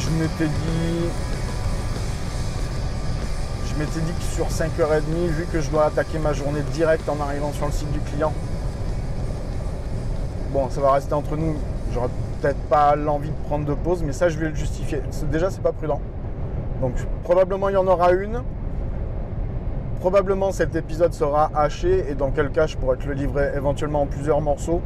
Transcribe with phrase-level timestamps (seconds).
[0.00, 1.08] Je m'étais dit.
[3.66, 7.20] Je m'étais dit que sur 5h30, vu que je dois attaquer ma journée direct en
[7.20, 8.32] arrivant sur le site du client.
[10.54, 11.54] Bon, ça va rester entre nous.
[11.92, 12.08] J'aurais
[12.40, 15.02] peut-être pas l'envie de prendre de pause, mais ça, je vais le justifier.
[15.30, 16.00] Déjà, c'est pas prudent.
[16.80, 18.42] Donc, probablement, il y en aura une.
[20.00, 24.02] Probablement, cet épisode sera haché et dans quel cas, je pourrais te le livrer éventuellement
[24.02, 24.80] en plusieurs morceaux.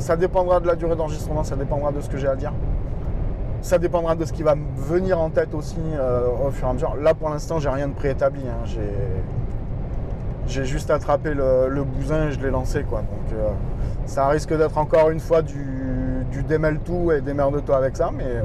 [0.00, 2.52] Ça dépendra de la durée d'enregistrement, ça dépendra de ce que j'ai à dire.
[3.66, 6.72] Ça dépendra de ce qui va venir en tête aussi euh, au fur et à
[6.74, 6.94] mesure.
[7.02, 8.42] Là, pour l'instant, j'ai rien de préétabli.
[8.46, 8.64] hein.
[10.46, 12.84] J'ai, juste attrapé le, bousin et je l'ai lancé.
[12.84, 13.00] Quoi.
[13.00, 13.48] Donc, euh,
[14.04, 18.12] ça risque d'être encore une fois du, du démêle tout et démerde-toi avec ça.
[18.16, 18.42] Mais euh,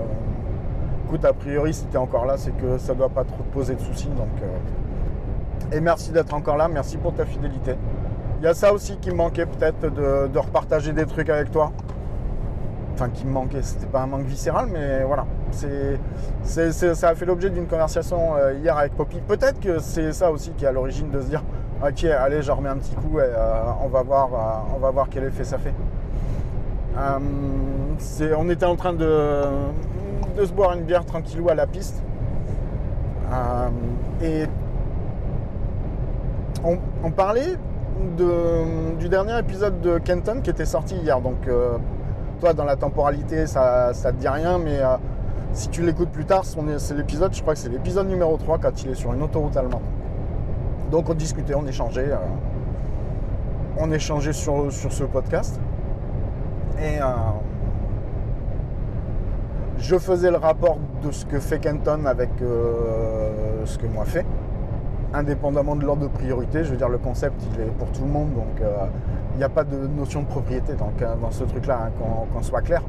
[1.06, 3.53] écoute, a priori, si tu es encore là, c'est que ça doit pas trop te
[3.53, 4.09] poser de soucis.
[4.18, 4.42] Donc,
[5.72, 6.68] Et merci d'être encore là.
[6.68, 7.76] Merci pour ta fidélité.
[8.40, 11.72] Il y a ça aussi qui me manquait peut-être de repartager des trucs avec toi
[13.09, 15.25] qui me manquait, c'était pas un manque viscéral, mais voilà.
[15.51, 19.19] C'est, ça a fait l'objet d'une conversation euh, hier avec Poppy.
[19.28, 21.44] Peut-être que c'est ça aussi qui est à l'origine de se dire
[21.85, 24.91] ok, allez, j'en remets un petit coup et euh, on, va voir, euh, on va
[24.91, 25.73] voir quel effet ça fait.
[27.97, 29.44] C'est- on était en train de,
[30.38, 32.03] de se boire une bière tranquillou à la piste.
[34.22, 34.45] Et
[37.03, 37.56] on, parlait
[38.17, 41.19] de- du dernier épisode de Kenton qui était sorti hier.
[41.22, 41.47] Donc,
[42.41, 44.97] toi, dans la temporalité, ça, ça te dit rien, mais euh,
[45.53, 48.84] si tu l'écoutes plus tard, c'est l'épisode, je crois que c'est l'épisode numéro 3 quand
[48.84, 49.84] il est sur une autoroute allemande.
[50.90, 52.12] Donc, on discutait, on échangeait.
[52.12, 52.18] euh,
[53.78, 55.62] on échangeait sur, sur ce podcast.
[56.79, 57.06] Et euh,
[59.78, 64.25] je faisais le rapport de ce que fait Kenton avec ce que moi fais
[65.13, 66.63] indépendamment de l'ordre de priorité.
[66.63, 68.62] Je veux dire, le concept, il est pour tout le monde, donc
[69.34, 71.92] il n'y a pas de notion de propriété dans, ce truc-là, hein,
[72.34, 72.81] qu'on soit clair.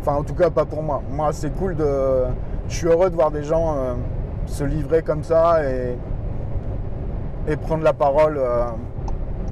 [0.00, 1.02] Enfin, en tout cas, pas pour moi.
[1.10, 2.24] Moi, c'est cool de.
[2.68, 3.94] Je suis heureux de voir des gens euh,
[4.46, 5.96] se livrer comme ça et,
[7.62, 8.66] prendre la parole euh,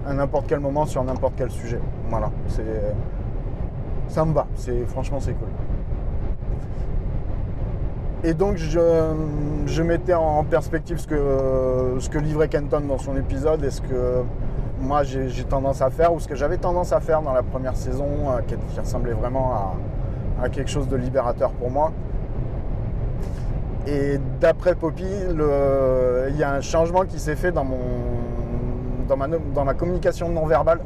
[0.06, 1.80] à n'importe quel moment sur n'importe quel sujet.
[2.08, 2.94] Voilà, c'est.
[4.08, 4.46] Ça me va,
[4.86, 5.48] franchement c'est cool.
[8.24, 13.62] Et donc je, mettais en perspective ce que, ce que livrait Kenton dans son épisode
[13.64, 14.22] et ce que
[14.80, 17.76] moi j'ai tendance à faire ou ce que j'avais tendance à faire dans la première
[17.76, 19.76] saison euh, qui, ressemblait vraiment
[20.42, 21.92] à, quelque chose de libérateur pour moi.
[23.86, 27.78] Et d'après Poppy, il y a un changement qui s'est fait dans, mon,
[29.08, 30.80] dans, ma, dans ma communication non verbale.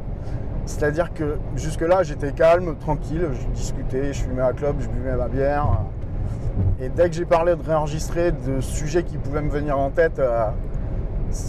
[0.65, 5.27] C'est-à-dire que jusque-là, j'étais calme, tranquille, je discutais, je fumais à club, je buvais ma
[5.27, 5.67] bière.
[6.79, 10.19] Et dès que j'ai parlé de réenregistrer de sujets qui pouvaient me venir en tête,
[10.19, 10.45] euh,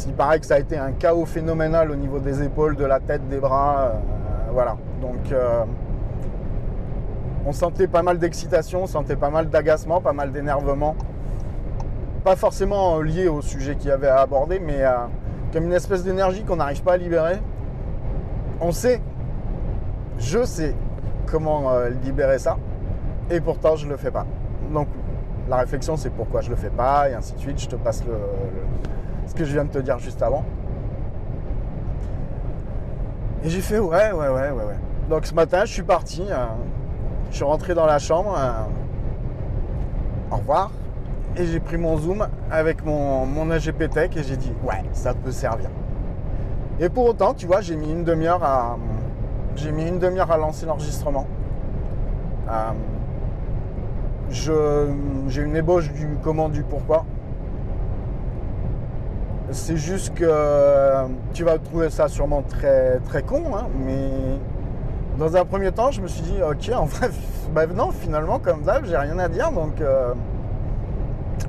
[0.06, 3.00] il paraît que ça a été un chaos phénoménal au niveau des épaules, de la
[3.00, 3.86] tête, des bras.
[3.86, 3.90] euh,
[4.52, 4.76] voilà.
[5.00, 5.64] Donc, euh,
[7.46, 10.96] on sentait pas mal d'excitation, on sentait pas mal d'agacement, pas mal d'énervement.
[12.24, 14.92] Pas forcément lié au sujet qu'il y avait à aborder, mais euh,
[15.52, 17.40] comme une espèce d'énergie qu'on n'arrive pas à libérer.
[18.60, 19.02] On sait,
[20.18, 20.74] je sais
[21.26, 22.56] comment euh, libérer ça,
[23.30, 24.24] et pourtant je le fais pas.
[24.72, 24.88] Donc
[25.50, 27.60] la réflexion c'est pourquoi je le fais pas, et ainsi de suite.
[27.60, 28.12] Je te passe le-
[29.34, 30.44] que je viens de te dire juste avant.
[33.44, 34.78] Et j'ai fait ouais, ouais, ouais, ouais, ouais.
[35.10, 36.46] Donc ce matin, je suis parti, euh,
[37.30, 38.34] je suis rentré dans la chambre.
[38.38, 38.62] euh,
[40.30, 40.70] au revoir.
[41.36, 45.14] Et j'ai pris mon zoom avec mon, mon AGP Tech et j'ai dit ouais, ça
[45.14, 45.68] peut servir.
[46.80, 48.76] Et pour autant, tu vois, j'ai mis une demi-heure à.
[49.56, 51.26] J'ai mis une demi-heure à lancer l'enregistrement.
[52.48, 52.72] Euh,
[54.30, 57.04] j'ai une ébauche du comment, du pourquoi.
[59.54, 64.10] C'est juste que euh, tu vas trouver ça sûrement très, très con, hein, mais
[65.16, 67.12] dans un premier temps, je me suis dit, ok, en fait,
[67.54, 69.80] bah non, finalement, comme d'hab, j'ai rien à dire, donc.
[69.80, 70.12] euh,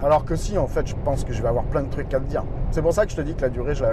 [0.04, 2.20] alors que si, en fait, je pense que je vais avoir plein de trucs à
[2.20, 2.44] te dire.
[2.70, 3.84] C'est pour ça que je te dis que la durée, je,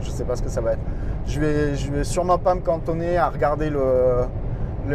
[0.00, 0.80] je sais pas ce que ça va être.
[1.26, 4.26] Je vais, je vais sûrement pas me cantonner à regarder le,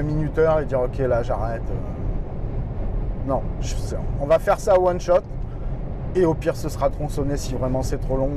[0.03, 1.63] minuteur et dire, ok, là, j'arrête.
[3.25, 3.75] Non, je-
[4.19, 5.21] on va faire ça one shot.
[6.15, 8.29] Et au pire, ce sera tronçonné si vraiment c'est trop long.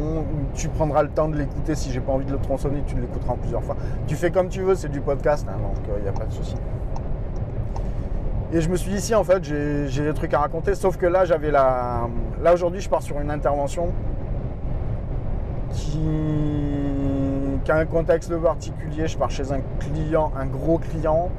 [0.55, 1.75] Tu prendras le temps de l'écouter.
[1.75, 3.77] Si j'ai pas envie de le tronçonner, tu l'écouteras en plusieurs fois.
[4.07, 6.33] Tu fais comme tu veux, c'est du podcast, hein, donc il n'y a pas de
[6.33, 6.57] souci.
[8.53, 10.75] Et je me suis dit, si en fait, j'ai des trucs à raconter.
[10.75, 11.51] Sauf que là, j'avais.
[11.53, 12.09] Là,
[12.53, 13.93] aujourd'hui, je pars sur une intervention
[15.71, 16.01] qui...
[17.65, 19.07] qui a un contexte particulier.
[19.07, 21.31] Je pars chez un client, un gros client,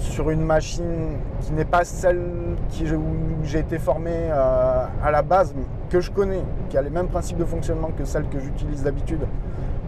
[0.00, 5.54] sur une machine qui n'est pas celle où j'ai été formé euh, à la base,
[5.88, 9.26] que je connais, qui a les mêmes principes de fonctionnement que celle que j'utilise d'habitude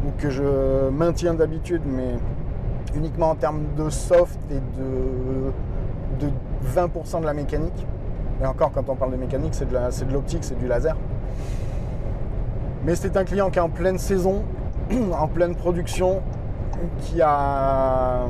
[0.07, 2.17] ou que je maintiens d'habitude, mais
[2.95, 4.61] uniquement en termes de soft et
[6.21, 6.33] de, de
[6.75, 7.87] 20% de la mécanique.
[8.43, 10.97] Et encore, quand on parle de mécanique, c'est de l'optique, c'est du laser.
[12.85, 14.43] Mais c'est un client qui est en pleine saison,
[15.13, 16.21] en pleine production,
[17.01, 18.27] qui a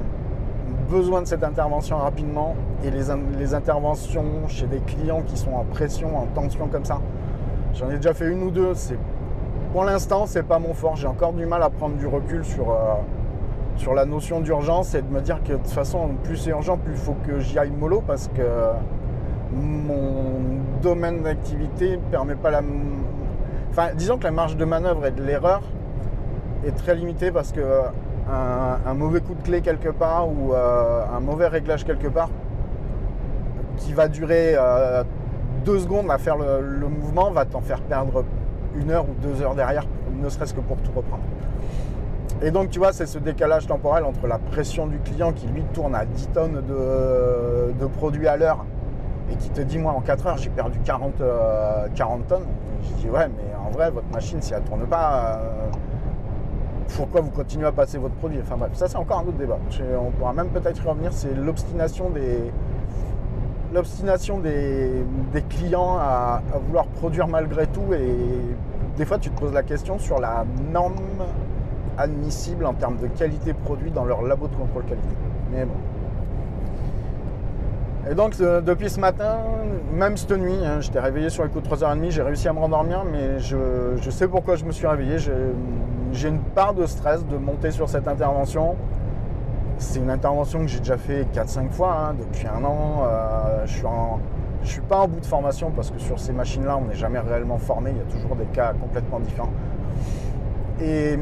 [0.93, 2.55] besoin de cette intervention rapidement.
[2.85, 3.05] Et les,
[3.39, 7.01] les interventions chez des clients qui sont en pression, en tension comme ça,
[7.75, 8.73] j'en ai déjà fait une ou deux.
[9.73, 10.97] Pour l'instant, c'est pas mon fort.
[10.97, 12.75] J'ai encore du mal à prendre du recul sur, euh,
[13.77, 16.77] sur la notion d'urgence et de me dire que de toute façon, plus c'est urgent,
[16.77, 18.43] plus il faut que j'y aille mollo parce que
[19.55, 20.41] mon
[20.83, 22.61] domaine d'activité permet pas la.
[23.71, 25.63] Enfin, disons que la marge de manœuvre et de l'erreur
[26.67, 27.61] est très limitée parce que
[28.31, 32.31] un, mauvais coup de clé quelque part ou euh, un mauvais réglage quelque part
[33.77, 35.03] qui va durer euh,
[35.65, 38.25] deux secondes à faire le, mouvement va t'en faire perdre
[38.77, 39.87] une heure ou deux heures derrière,
[40.21, 41.23] ne serait-ce que pour tout reprendre.
[42.43, 45.63] Et donc, tu vois, c'est ce décalage temporel entre la pression du client qui lui
[45.75, 48.65] tourne à 10 tonnes de, produits à l'heure
[49.31, 52.47] et qui te dit, moi, en 4 heures, j'ai perdu 40, euh, 40 tonnes.
[52.83, 55.41] Je dis, ouais, mais en vrai, votre machine, si elle tourne pas,
[56.97, 59.59] pourquoi vous continuez à passer votre produit Enfin bref, ça, c'est encore un autre débat.
[60.01, 61.13] On pourra même peut-être y revenir.
[61.13, 62.53] C'est l'obstination des,
[63.73, 64.91] l'obstination des,
[65.33, 67.93] des clients à, vouloir produire malgré tout.
[67.95, 68.17] Et
[68.97, 70.95] des fois, tu te poses la question sur la norme
[71.99, 75.09] admissible en termes de qualité produit dans leur labo de contrôle qualité.
[75.53, 75.75] Mais bon.
[78.11, 79.39] Et donc, euh, depuis ce matin,
[79.93, 82.59] même cette nuit, hein, j'étais réveillé sur les coups de 3h30, j'ai réussi à me
[82.59, 83.57] rendormir, mais je,
[84.01, 85.19] je sais pourquoi je me suis réveillé.
[86.13, 88.77] J'ai une part de stress de monter sur cette intervention.
[89.79, 93.03] C'est une intervention que j'ai déjà fait 4-5 fois hein, depuis un an.
[93.05, 93.87] Euh, je suis
[94.65, 97.59] suis pas en bout de formation parce que sur ces machines-là, on n'est jamais réellement
[97.59, 97.91] formé.
[97.91, 99.51] Il y a toujours des cas complètement différents.
[100.81, 101.19] Et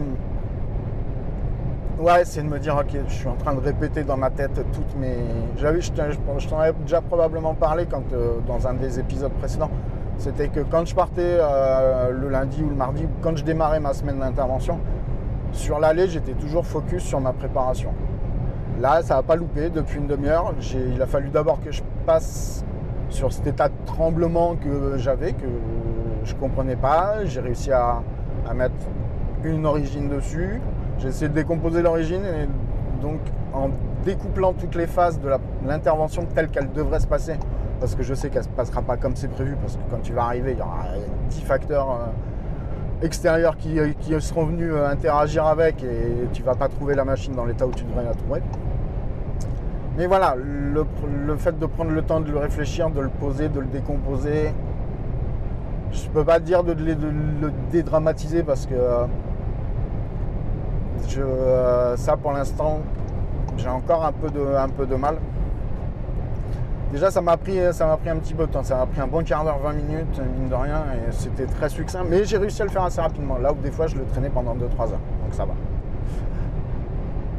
[1.98, 4.60] ouais, c'est de me dire, ok, je suis en train de répéter dans ma tête
[4.72, 5.16] toutes mes.
[5.56, 9.32] J'avais, je t'en- je t'en avais déjà probablement parlé quand, euh, dans un des épisodes
[9.32, 9.70] précédents.
[10.18, 13.94] C'était que quand je partais euh, le lundi ou le mardi, quand je démarrais ma
[13.94, 14.78] semaine d'intervention,
[15.52, 17.90] sur l'allée, j'étais toujours focus sur ma préparation.
[18.80, 20.54] Là, ça n'a pas loupé depuis une demi-heure.
[20.94, 22.64] Il a fallu d'abord que je passe
[23.08, 25.48] sur cet état de tremblement que j'avais, que
[26.24, 27.24] je ne comprenais pas.
[27.24, 28.02] J'ai réussi à,
[28.48, 28.74] à mettre
[29.44, 30.60] une origine dessus.
[30.98, 32.46] J'ai essayé de décomposer l'origine et
[33.02, 33.20] donc
[33.52, 33.70] en
[34.04, 35.30] découplant toutes les phases de
[35.66, 37.34] l'intervention telle qu'elle devrait se passer,
[37.80, 40.02] parce que je sais qu'elle ne se passera pas comme c'est prévu, parce que quand
[40.02, 40.84] tu vas arriver, il y aura
[41.30, 46.68] 10 facteurs euh, extérieurs qui, qui seront venus euh, interagir avec et tu vas pas
[46.68, 48.42] trouver la machine dans l'état où tu devrais la trouver.
[49.96, 50.84] Mais voilà, le,
[51.36, 54.52] fait de prendre le temps de le réfléchir, de le poser, de le décomposer,
[55.90, 59.06] je peux pas dire de, le- dédramatiser parce que euh,
[61.18, 62.80] euh, ça pour l'instant,
[63.56, 64.30] j'ai encore un peu
[64.86, 65.16] de mal.
[66.92, 68.64] Déjà, ça m'a pris, ça m'a pris un petit peu de temps.
[68.64, 71.68] Ça m'a pris un bon quart d'heure, 20 minutes, mine de rien, et c'était très
[71.68, 72.04] succinct.
[72.08, 73.38] Mais j'ai réussi à le faire assez rapidement.
[73.38, 74.98] Là où des fois, je le traînais pendant 2-3 heures.
[75.22, 75.54] Donc ça va.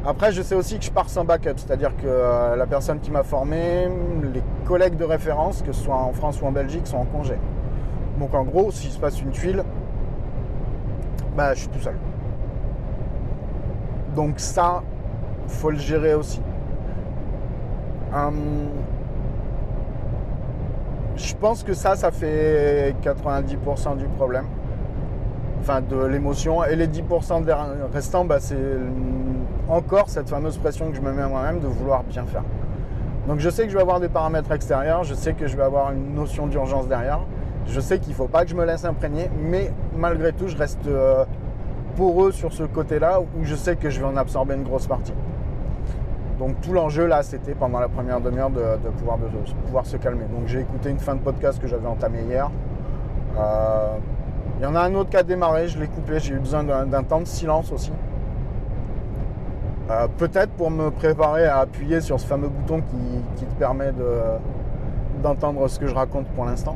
[0.04, 3.12] Après, je sais aussi que je pars sans backup, c'est-à-dire que euh, la personne qui
[3.12, 3.88] m'a formé,
[4.34, 7.36] les collègues de référence, que ce soit en France ou en Belgique, sont en congé.
[8.18, 9.62] Donc en gros, s'il se passe une tuile,
[11.36, 11.94] bah, je suis tout seul.
[14.16, 14.82] Donc ça,
[15.46, 16.42] faut le gérer aussi.
[18.12, 18.70] Hum,
[21.16, 24.44] je pense que ça, ça fait 90% du problème.
[25.60, 26.64] Enfin, de l'émotion.
[26.64, 28.56] Et les 10% der- restants, bah, c'est
[29.68, 32.42] encore cette fameuse pression que je me mets à moi-même de vouloir bien faire.
[33.28, 35.62] Donc je sais que je vais avoir des paramètres extérieurs, je sais que je vais
[35.62, 37.20] avoir une notion d'urgence derrière.
[37.68, 40.56] Je sais qu'il ne faut pas que je me laisse imprégner, mais malgré tout, je
[40.56, 41.24] reste euh,
[41.96, 45.14] poreux sur ce côté-là où je sais que je vais en absorber une grosse partie.
[46.42, 50.24] Donc tout l'enjeu là, c'était pendant la première demi-heure de, pouvoir, se calmer.
[50.24, 52.50] Donc j'ai écouté une fin de podcast que j'avais entamée hier.
[53.38, 53.96] Euh,
[54.58, 56.64] il y en a un autre qui a démarré, je l'ai coupé, j'ai eu besoin
[56.64, 57.92] d'un temps de silence aussi.
[59.88, 62.82] Euh, peut-être pour me préparer à appuyer sur ce fameux bouton
[63.36, 63.92] qui, te permet
[65.22, 66.74] d'entendre ce que je raconte pour l'instant.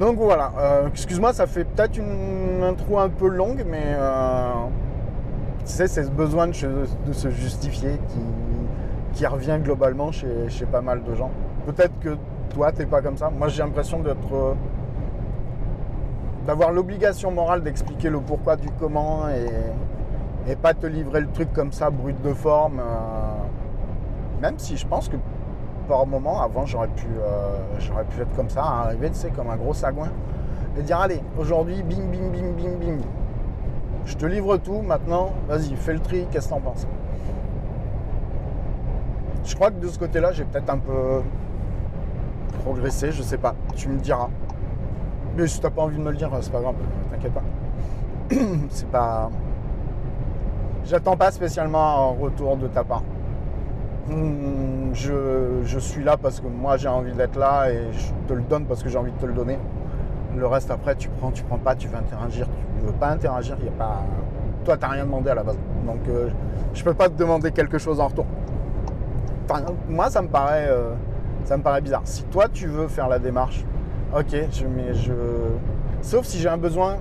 [0.00, 3.94] Donc voilà, euh, excuse-moi, ça fait peut-être une intro un peu longue, mais
[5.66, 7.98] tu sais, c'est ce besoin de, se justifier
[9.12, 11.30] qui, revient globalement chez, pas mal de gens.
[11.66, 12.16] Peut-être que
[12.50, 13.30] toi, t'es pas comme ça.
[13.30, 14.54] Moi, j'ai l'impression d'être
[16.46, 21.72] d'avoir l'obligation morale d'expliquer le pourquoi du comment et, pas te livrer le truc comme
[21.72, 22.78] ça, brut de forme.
[22.78, 25.16] Euh, même si je pense que
[25.88, 29.56] par moment, avant, j'aurais pu, euh, pu être comme ça, arriver, tu sais, comme un
[29.56, 30.08] gros sagouin,
[30.78, 32.98] et dire allez, aujourd'hui, bim, bim, bim, bim, bim.
[34.06, 36.86] Je te livre tout, maintenant, vas-y, fais le tri, qu'est-ce que t'en penses?
[39.44, 41.22] Je crois que de ce côté-là, j'ai peut-être un peu
[42.62, 44.28] progressé, je sais pas, tu me diras.
[45.36, 46.76] Mais si t'as pas envie de me le dire, c'est pas grave,
[47.10, 47.42] t'inquiète pas.
[48.70, 49.30] c'est pas.
[50.84, 53.02] J'attends pas spécialement un retour de ta part.
[54.08, 58.42] Hmm, je, suis là parce que moi j'ai envie d'être là et je te le
[58.42, 59.58] donne parce que j'ai envie de te le donner.
[60.36, 62.46] Le reste après tu prends, tu prends pas, tu veux interagir,
[62.78, 64.02] tu veux pas interagir, il a pas.
[64.64, 65.58] Toi t'as rien demandé à la base.
[65.86, 66.28] Donc euh,
[66.74, 68.26] je peux pas te demander quelque chose en retour.
[69.88, 70.66] moi ça me paraît.
[70.68, 70.92] Euh,
[71.44, 72.02] ça me paraît bizarre.
[72.04, 73.64] Si toi tu veux faire la démarche,
[74.14, 75.12] Ok, je, mais je...
[76.00, 76.98] sauf si j'ai un besoin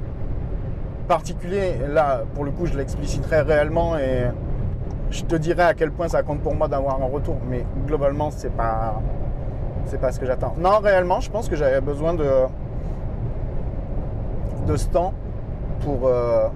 [1.08, 4.25] particulier, là pour le coup je l'expliciterai réellement et
[5.12, 7.38] je te dirai à quel point ça compte pour moi d'avoir un retour.
[7.48, 9.01] Mais globalement c'est pas
[9.86, 10.56] c'est pas ce que j'attends.
[10.58, 12.27] Non réellement je pense que j'avais besoin de
[14.65, 15.13] de ce temps
[15.81, 16.48] pour euh,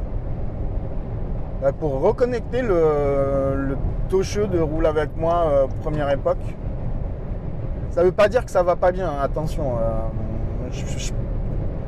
[1.62, 3.78] bah, pour reconnecter le, le
[4.10, 6.40] de roule avec moi euh, première époque.
[7.92, 9.78] Ça veut pas dire que ça va pas bien, attention.
[9.78, 10.70] Euh,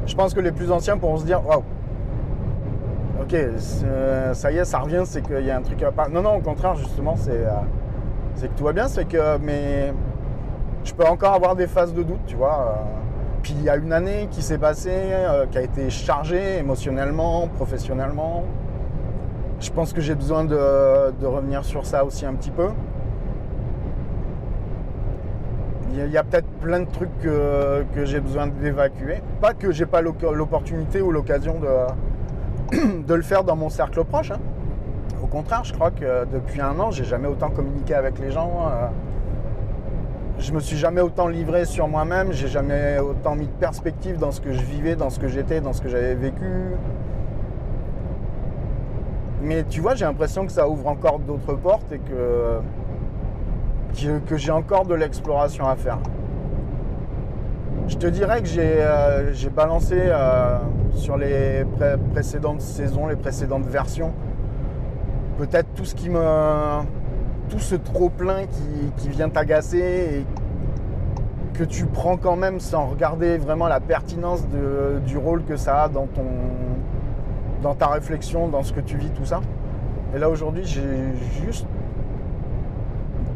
[0.05, 1.63] je, pense que les plus anciens pourront se dire waouh,
[3.21, 3.35] ok,
[4.33, 6.09] ça y est, ça revient, c'est qu'il y a un truc à pas.
[6.09, 7.49] Non, non, au contraire, justement, euh,
[8.35, 9.93] c'est que tout va bien, c'est que mais
[10.83, 12.83] je peux encore avoir des phases de doute, tu vois.
[13.43, 17.47] Puis il y a une année qui s'est passée, euh, qui a été chargée émotionnellement,
[17.47, 18.43] professionnellement.
[19.59, 22.69] Je pense que j'ai besoin de revenir sur ça aussi un petit peu.
[25.93, 29.21] Il y a, peut-être plein de trucs que, j'ai besoin d'évacuer.
[29.41, 34.31] Pas que j'ai pas l'opportunité ou l'occasion de, de, le faire dans mon cercle proche.
[34.31, 34.39] Hein.
[35.21, 38.67] Au contraire, je crois que depuis un an, j'ai jamais autant communiqué avec les gens.
[38.67, 38.87] Euh.
[40.41, 42.31] Je me suis jamais autant livré sur moi-même.
[42.33, 45.61] J'ai jamais autant mis de perspective dans ce que je vivais, dans ce que j'étais,
[45.61, 46.49] dans ce que j'avais vécu.
[49.43, 52.59] Mais tu vois, j'ai l'impression que ça ouvre encore d'autres portes et que
[54.27, 55.99] que, j'ai encore de l'exploration à faire.
[57.87, 60.57] Je te dirais que j'ai euh, balancé euh,
[60.95, 61.65] sur les
[62.13, 64.13] précédentes saisons, les précédentes versions,
[65.37, 66.19] peut-être tout ce qui me.
[67.51, 68.45] Tout ce trop-plein
[68.97, 70.25] qui, vient t'agacer et
[71.53, 74.47] que tu prends quand même sans regarder vraiment la pertinence
[75.05, 76.25] du rôle que ça a dans ton
[77.61, 79.41] dans ta réflexion, dans ce que tu vis, tout ça.
[80.15, 80.81] Et là aujourd'hui, j'ai
[81.45, 81.67] juste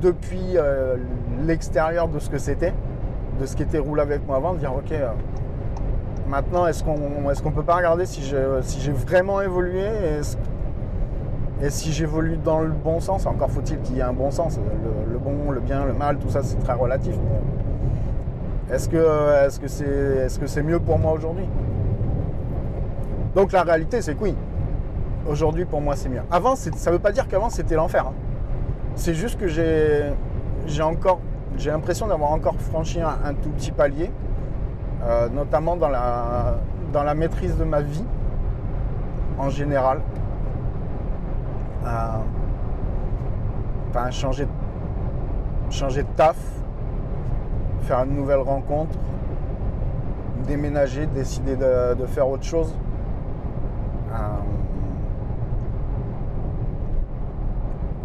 [0.01, 0.95] depuis euh,
[1.45, 2.74] l'extérieur de ce que c'était,
[3.39, 5.10] de ce qui était roulé avec moi avant, de dire ok, euh,
[6.27, 9.86] maintenant est-ce qu'on est qu'on peut pas regarder si j'ai si vraiment évolué
[11.62, 14.59] et, si j'évolue dans le bon sens, encore faut-il qu'il y ait un bon sens,
[15.12, 17.15] le, bon, le bien, le mal, tout ça c'est très relatif.
[18.71, 21.47] Est-ce que c'est que c'est mieux pour moi aujourd'hui?
[23.35, 24.35] Donc la réalité c'est que oui.
[25.27, 26.21] Aujourd'hui pour moi c'est mieux.
[26.31, 28.05] Avant ça ne veut pas dire qu'avant c'était l'enfer.
[28.07, 28.13] Hein.
[28.95, 31.19] C'est juste que j'ai encore
[31.57, 34.12] j'ai l'impression d'avoir encore franchi un, tout petit palier,
[35.03, 36.57] euh, notamment dans la,
[36.91, 38.03] dans la maîtrise de ma vie
[39.38, 40.01] en général.
[43.89, 46.37] Enfin, changer, de taf,
[47.81, 48.97] faire une nouvelle rencontre,
[50.47, 52.75] déménager, décider de, faire autre chose.
[54.11, 54.15] Euh,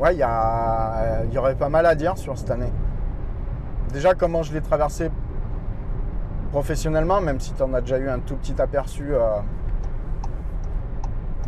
[0.01, 2.73] ouais, il y, y, aurait pas mal à dire sur cette année.
[3.93, 5.11] Déjà, comment je l'ai traversé
[6.51, 9.39] professionnellement, même si tu en as déjà eu un tout petit aperçu euh,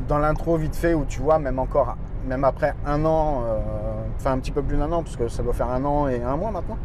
[0.09, 1.97] dans l'intro vite fait, où tu vois, même encore,
[2.27, 3.59] même après un an, euh,
[4.17, 6.23] enfin un petit peu plus d'un an, parce que ça doit faire un an et
[6.23, 6.79] un mois maintenant.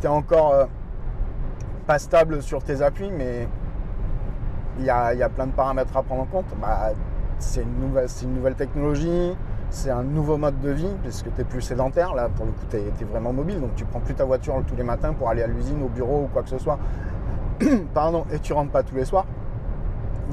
[0.00, 0.64] tu es encore euh,
[1.86, 3.48] pas stable sur tes appuis, mais
[4.78, 6.46] il y a, plein de paramètres à prendre en compte.
[6.60, 6.90] Bah,
[7.38, 9.36] c'est une, nouvelle, une nouvelle technologie,
[9.68, 12.14] c'est un nouveau mode de vie, puisque tu es plus sédentaire.
[12.14, 14.76] Là, pour le coup, tu es, vraiment mobile, donc tu prends plus ta voiture tous
[14.76, 16.78] les matins pour aller à l'usine, au bureau ou quoi que ce soit.
[17.94, 19.26] Pardon, et tu rentres pas tous les soirs.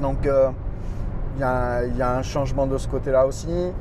[0.00, 0.50] Donc, euh,
[1.38, 3.72] il y, a un changement de ce côté-là aussi.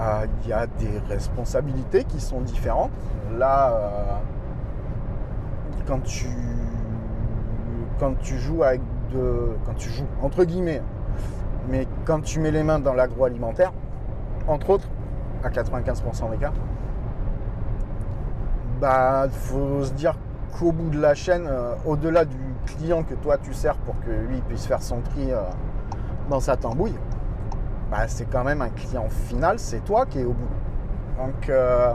[0.00, 2.90] Euh, il y a des responsabilités qui sont différentes.
[3.38, 4.16] Là, euh,
[5.86, 6.26] quand tu
[8.00, 8.80] quand tu joues avec
[9.12, 10.82] de quand tu joues entre guillemets,
[11.68, 13.72] mais quand tu mets les mains dans l'agroalimentaire,
[14.48, 14.88] entre autres,
[15.44, 16.52] à 95% des cas,
[18.80, 20.16] bah faut se dire
[20.58, 22.36] qu'au bout de la chaîne, euh, au-delà du
[22.66, 25.30] client que toi tu sers pour que lui puisse faire son tri
[26.28, 26.94] dans sa tambouille,
[27.90, 30.48] bah, c'est quand même un client final, c'est toi qui es au bout.
[31.18, 31.92] Donc euh,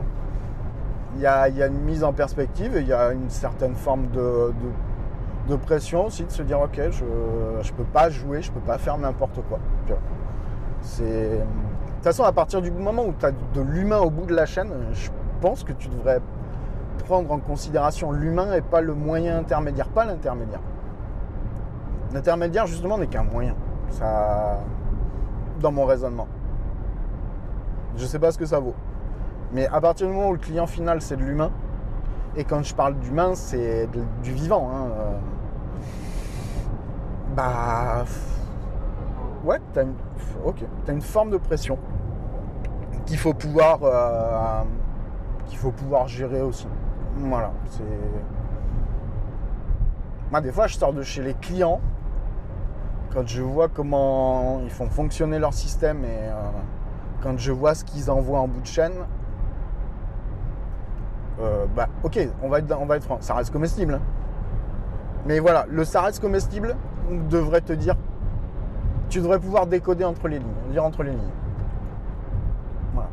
[1.15, 4.53] il y, a, une mise en perspective, il y a une certaine forme de,
[5.55, 8.97] pression aussi de se dire ok je ne peux pas jouer, je peux pas faire
[8.97, 9.59] n'importe quoi.
[9.87, 9.95] De
[10.99, 14.45] toute façon, à partir du moment où tu as de l'humain au bout de la
[14.45, 15.09] chaîne, je
[15.41, 16.21] pense que tu devrais
[17.05, 20.61] prendre en considération l'humain et pas le moyen intermédiaire, pas l'intermédiaire.
[22.13, 23.55] L'intermédiaire justement n'est qu'un moyen.
[23.89, 24.59] Ça
[25.59, 26.27] dans mon raisonnement.
[27.95, 28.75] Je ne sais pas ce que ça vaut.
[29.51, 31.51] Mais à partir du moment où le client final, c'est de l'humain,
[32.35, 33.87] et quand je parle d'humain, c'est
[34.21, 34.69] du vivant.
[34.71, 35.17] Hein, euh,
[37.35, 38.05] bah.
[39.43, 39.93] Ouais, t'as une,
[40.45, 41.79] ok, as une forme de pression
[43.05, 43.79] qu'il faut pouvoir.
[43.83, 44.63] Euh,
[45.47, 46.67] qu'il faut pouvoir gérer aussi.
[47.15, 47.83] Voilà, c'est.
[50.29, 51.79] Moi, des fois, je sors de chez les clients
[53.13, 56.33] quand je vois comment ils font fonctionner leur système et euh,
[57.21, 58.93] quand je vois ce qu'ils envoient en bout de chaîne,
[61.39, 63.95] euh, bah ok, on va être, on va être franc, ça reste comestible.
[63.95, 64.01] Hein.
[65.25, 66.75] Mais voilà, le ça reste comestible
[67.29, 67.95] devrait te dire,
[69.09, 71.33] tu devrais pouvoir décoder entre les lignes, lire entre les lignes.
[72.93, 73.09] Voilà.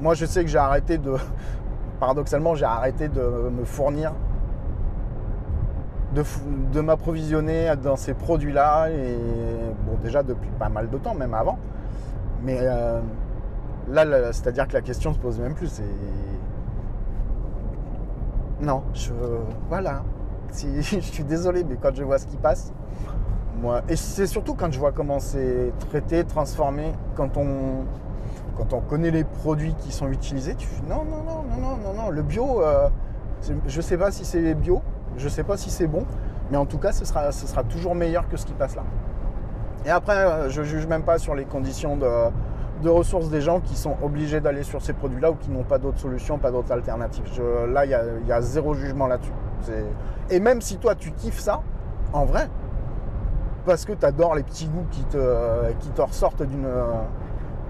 [0.00, 1.14] Moi, je sais que j'ai arrêté de,
[2.00, 4.12] paradoxalement, j'ai arrêté de me fournir
[6.14, 9.16] de, m'approvisionner dans ces produits-là, et
[9.86, 11.58] bon, déjà depuis pas mal de temps, même avant.
[12.42, 13.00] Mais euh,
[13.88, 15.80] là, c'est-à-dire que la question se pose même plus.
[18.60, 19.12] Non, je.
[19.68, 20.02] Voilà.
[20.52, 22.72] je suis désolé, mais quand je vois ce qui passe,
[23.60, 23.82] moi.
[23.88, 27.84] Et c'est surtout quand je vois comment c'est traité, transformé, quand on.
[28.56, 31.94] Quand on connaît les produits qui sont utilisés, tu non, non, non, non, non, non,
[31.94, 32.10] non.
[32.10, 32.88] Le bio, euh,
[33.68, 34.82] je sais pas si c'est bio,
[35.16, 36.04] je ne sais pas si c'est bon,
[36.50, 38.84] mais en tout cas, ce sera, ce sera toujours meilleur que ce qui passe là.
[39.84, 43.60] Et après, euh, je ne juge même pas sur les conditions de, ressources des gens
[43.60, 46.72] qui sont obligés d'aller sur ces produits-là ou qui n'ont pas d'autres solutions, pas d'autres
[46.72, 47.24] alternatives.
[47.72, 49.32] là, il y a, zéro jugement là-dessus.
[50.30, 51.62] Et même si toi, tu kiffes ça,
[52.12, 52.48] en vrai,
[53.66, 56.68] parce que tu adores les petits goûts qui te, qui te ressortent d'une,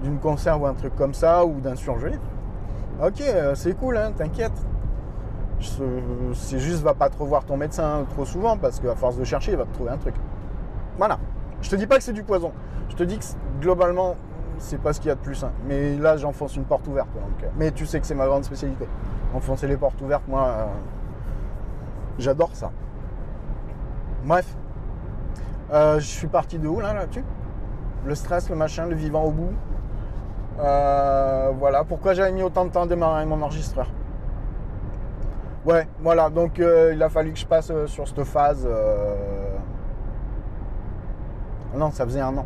[0.03, 2.17] d'une conserve ou un truc comme ça, ou d'un surgelé,
[3.01, 4.51] ok, euh, c'est cool, hein, t'inquiète
[5.61, 9.51] c'est juste va pas te revoir ton médecin trop souvent parce qu'à force de chercher,
[9.51, 10.15] il va te trouver un truc.
[10.97, 11.19] Voilà.
[11.61, 12.51] Je te dis pas que c'est du poison.
[12.89, 13.25] Je te dis que
[13.59, 14.15] globalement,
[14.57, 15.45] c'est pas ce qu'il y a de plus.
[15.67, 17.09] Mais là, j'enfonce une porte ouverte.
[17.57, 18.87] Mais tu sais que c'est ma grande spécialité.
[19.33, 20.65] Enfoncer les portes ouvertes, moi, euh,
[22.17, 22.71] j'adore ça.
[24.23, 24.55] Bref.
[25.71, 27.23] Euh, je suis parti de où là là-dessus
[28.05, 29.53] Le stress, le machin, le vivant au bout.
[30.59, 31.83] Euh, voilà.
[31.83, 33.87] Pourquoi j'avais mis autant de temps à démarrer mon enregistreur?
[35.65, 38.65] Ouais, voilà, donc euh, il a fallu que je passe euh, sur cette phase.
[38.65, 39.57] Euh,
[41.75, 42.45] non, ça faisait un an.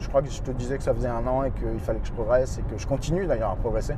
[0.00, 2.08] Je crois que je te disais que ça faisait un an et qu'il fallait que
[2.08, 3.94] je progresse et que je continue d'ailleurs à progresser.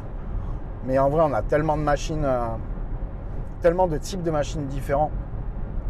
[0.84, 2.28] Mais en vrai, on a tellement de machines,
[3.62, 5.10] tellement de types de machines différents.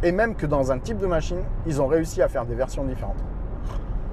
[0.05, 2.85] Et même que dans un type de machine, ils ont réussi à faire des versions
[2.85, 3.23] différentes.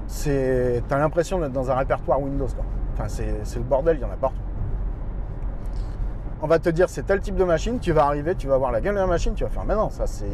[0.08, 2.48] C'est, t'as l'impression d'être dans un répertoire Windows.
[2.48, 2.66] Quoi.
[2.94, 4.43] Enfin, c'est le bordel, il y en a partout
[6.44, 8.74] on va te dire c'est tel type de machine, tu vas arriver, tu vas voir
[8.74, 10.26] la gamme de la machine, tu vas faire mais non, ça c'est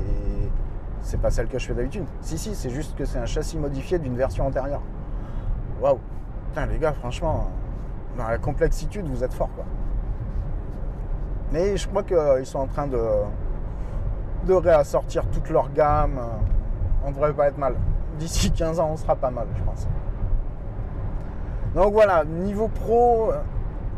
[1.04, 2.04] c'est pas celle que je fais d'habitude.
[2.20, 4.82] Si si, c'est juste que c'est un châssis modifié d'une version antérieure.
[5.80, 6.00] Waouh.
[6.48, 7.52] Putain les gars, franchement,
[8.18, 9.66] dans la complexité, vous êtes fort quoi.
[11.52, 13.00] Mais je crois qu'ils sont en train de
[14.46, 16.20] de réassortir toute leur gamme.
[17.06, 17.76] On devrait pas être mal.
[18.18, 19.88] D'ici 15 ans, on sera pas mal, je pense.
[21.76, 23.32] Donc voilà, niveau pro,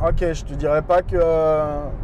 [0.03, 1.15] Ok, je te dirais pas que.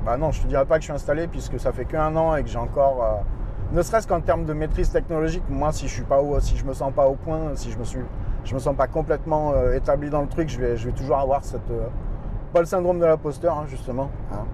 [0.05, 2.35] Bah non, je te dirais pas que je suis installé puisque ça fait qu'un an
[2.35, 3.03] et que j'ai encore.
[3.03, 6.55] Euh, ne serait-ce qu'en termes de maîtrise technologique, moi, si je suis pas au, si
[6.55, 8.01] je me sens pas au point, si je me suis,
[8.43, 11.17] je me sens pas complètement euh, établi dans le truc, je vais, je vais toujours
[11.17, 11.71] avoir cette.
[11.71, 11.87] Euh,
[12.53, 14.11] pas le syndrome de l'imposteur, hein, justement.
[14.31, 14.45] Hein.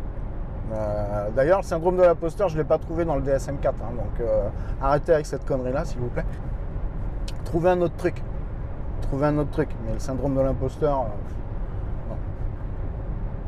[1.36, 3.68] D'ailleurs, le syndrome de l'imposteur, je ne l'ai pas trouvé dans le DSM-4.
[3.68, 4.28] hein, donc
[4.82, 6.26] arrêtez avec cette connerie-là, s'il vous plaît.
[7.44, 8.24] Trouvez un autre truc.
[9.02, 9.70] Trouvez un autre truc.
[9.86, 11.06] Mais le syndrome de l'imposteur.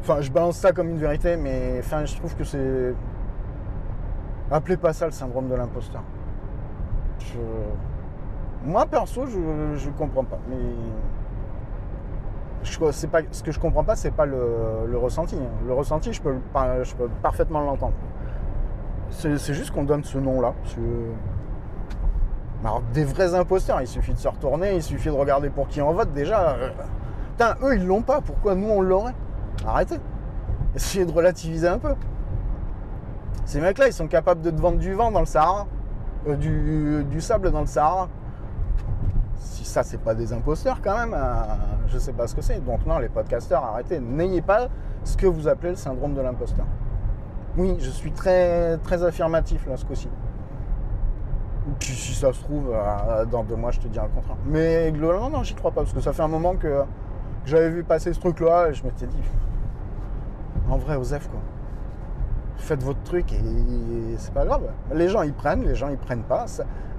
[0.08, 2.94] Enfin, je balance ça comme une vérité, mais enfin, je trouve que c'est.
[4.52, 6.04] Appelez pas ça le syndrome de l'imposteur.
[8.64, 10.38] Moi, perso, je ne comprends pas.
[10.48, 10.58] Mais
[12.62, 15.38] je, pas, ce que je comprends pas, c'est pas le, le ressenti.
[15.66, 16.36] Le ressenti, je peux,
[16.84, 17.96] je peux parfaitement l'entendre.
[19.10, 20.54] C'est juste qu'on donne ce nom-là.
[22.64, 25.82] Alors, des vrais imposteurs, il suffit de se retourner, il suffit de regarder pour qui
[25.82, 26.14] on vote.
[26.14, 26.70] Déjà, euh,
[27.32, 28.22] putain, eux, ils l'ont pas.
[28.22, 29.16] Pourquoi nous, on l'aurait?
[29.66, 30.00] Arrêtez.
[30.76, 31.94] Essayez de relativiser un peu.
[33.46, 35.68] Ces mecs-là, ils sont capables de te vendre du vent dans le Sahara,
[36.28, 38.10] euh, du, du sable dans le Sahara.
[39.38, 41.34] Si ça, c'est pas des imposteurs quand même, euh,
[41.88, 42.64] je sais pas ce que c'est.
[42.66, 44.00] Donc non, les podcasteurs, arrêtez.
[44.00, 44.68] N'ayez pas
[45.04, 46.66] ce que vous appelez le syndrome de l'imposteur.
[47.58, 50.10] Oui, je suis très, très affirmatif là ce coup-ci.
[51.80, 54.38] Si ça se trouve, euh, dans deux mois, je te dirai le contraire.
[54.46, 56.84] Mais globalement, non, j'y crois pas, parce que ça fait un moment que
[57.46, 59.22] j'avais vu passer ce truc-là, et je m'étais dit,
[60.70, 61.40] en vrai, Osef, quoi.
[62.58, 64.64] Faites votre truc et c'est pas grave.
[64.94, 66.46] Les gens, ils prennent, les gens, ils prennent pas.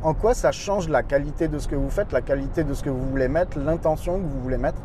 [0.03, 2.83] En quoi ça change la qualité de ce que vous faites, la qualité de ce
[2.83, 4.81] que vous voulez mettre, l'intention que vous voulez mettre,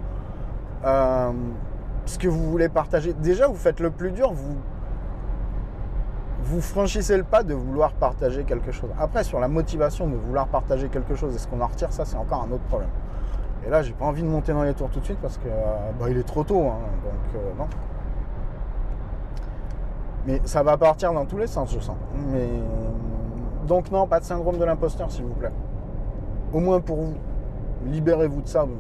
[0.86, 1.32] euh,
[2.06, 3.14] ce que vous voulez partager?
[3.14, 4.56] Déjà, vous faites le plus dur, vous
[6.44, 8.90] vous franchissez le pas de vouloir partager quelque chose.
[9.00, 12.18] Après, sur la motivation de vouloir partager quelque chose, est-ce qu'on en retire ça C'est
[12.18, 12.90] encore un autre problème.
[13.66, 15.48] Et là, j'ai pas envie de monter dans les tours tout de suite parce que
[15.48, 17.68] euh, bah, il est trop tôt, hein, donc euh, non.
[20.26, 21.98] Mais ça va partir dans tous les sens, je sens.
[22.32, 22.48] Mais
[23.68, 25.52] donc non, pas de syndrome de l'imposteur, s'il vous plaît.
[26.54, 27.14] Au moins pour vous,
[27.86, 28.66] libérez-vous de ça.
[28.66, 28.78] Vous.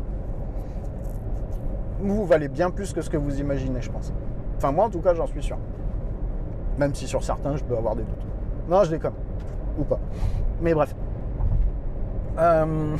[2.15, 4.11] vous valez bien plus que ce que vous imaginez, je pense.
[4.57, 5.57] Enfin, moi, en tout cas, j'en suis sûr.
[6.77, 8.25] Même si sur certains, je peux avoir des doutes.
[8.69, 9.13] Non, je déconne.
[9.79, 9.99] Ou pas.
[10.61, 10.95] Mais bref.
[12.37, 12.95] Euh,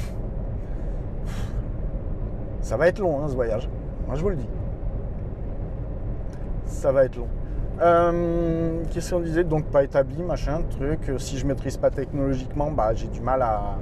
[2.62, 3.68] Ça va être long, hein, ce voyage.
[4.08, 4.48] Moi, je vous le dis.
[6.66, 7.28] Ça va être long.
[7.82, 11.10] Euh, Qu'est-ce qu'on disait Donc, pas établi, machin, truc.
[11.10, 13.78] Euh, Si je maîtrise pas technologiquement, bah, j'ai du mal à,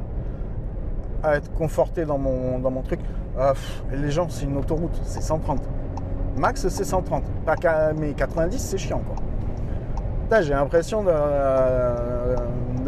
[1.35, 3.01] être conforté dans mon, truc.
[3.37, 3.53] Euh,
[3.91, 5.59] les gens, c'est une autoroute, c'est 130.
[6.37, 7.23] Max, c'est 130.
[7.45, 7.55] Pas
[7.97, 10.41] mais 90, c'est chiant, quoi.
[10.41, 11.09] J'ai l'impression de,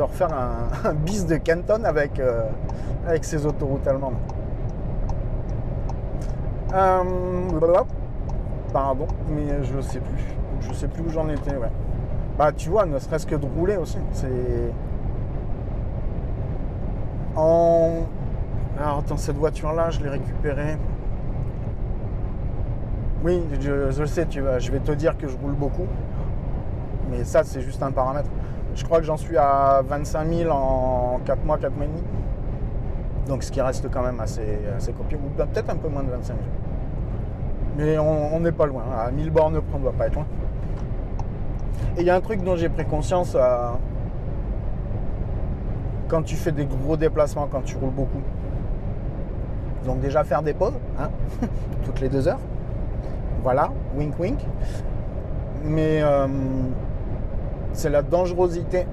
[0.01, 2.21] refaire un, un bis de Canton avec,
[3.05, 4.15] avec ces autoroutes allemandes.
[6.73, 7.03] Euh,
[8.71, 10.23] pardon, mais je sais plus.
[10.61, 11.51] Je sais plus où j'en étais.
[12.37, 13.97] Bah, tu vois, ne serait-ce que de rouler aussi.
[14.11, 14.73] C'est.
[17.35, 18.05] En.
[18.79, 20.77] Alors, attends, cette voiture-là, je l'ai récupérée.
[23.23, 25.85] Oui, je, je sais, tu vas, je vais te dire que je roule beaucoup.
[27.09, 28.29] Mais ça, c'est juste un paramètre.
[28.73, 32.03] Je crois que j'en suis à 25 000 en 4 mois, 4 mois et demi.
[33.27, 34.91] Donc, ce qui reste quand même assez, assez.
[34.91, 36.39] Ou ben, peut-être un peu moins de 25 000.
[37.77, 38.83] Mais on n'est pas loin.
[38.97, 40.25] À 1000 bornes on ne doit pas être loin.
[41.97, 43.71] Et il y a un truc dont j'ai pris conscience euh,
[46.07, 48.21] quand tu fais des gros déplacements, quand tu roules beaucoup.
[49.85, 51.09] Donc déjà faire des pauses, hein,
[51.85, 52.39] toutes les deux heures.
[53.43, 54.39] Voilà, wink wink.
[55.63, 56.27] Mais euh,
[57.73, 58.85] c'est la dangerosité.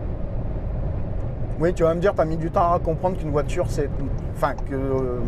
[1.61, 3.91] Oui, tu vas me dire, tu as mis du temps à comprendre qu'une voiture, c'est.
[4.35, 5.21] Enfin, que euh,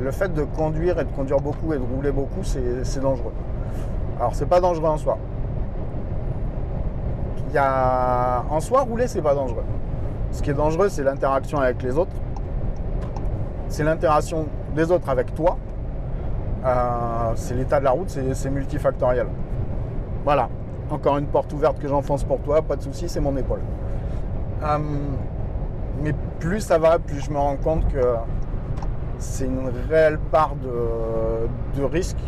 [0.00, 3.32] le fait de conduire et de conduire beaucoup et de rouler beaucoup, c'est dangereux.
[4.18, 5.18] Alors, c'est pas dangereux en soi.
[7.48, 8.44] Il y a...
[8.50, 9.64] En soi, rouler, c'est pas dangereux.
[10.32, 12.12] Ce qui est dangereux, c'est l'interaction avec les autres.
[13.68, 15.56] C'est l'interaction des autres avec toi.
[16.64, 19.26] Euh, c'est l'état de la route, c'est c'est multifactoriel.
[20.24, 20.48] Voilà.
[20.90, 23.60] Encore une porte ouverte que j'enfonce pour toi, pas de souci, c'est mon épaule.
[24.62, 24.78] Euh,
[26.02, 28.14] mais plus ça va, plus je me rends compte que
[29.18, 32.18] c'est une réelle part de, risque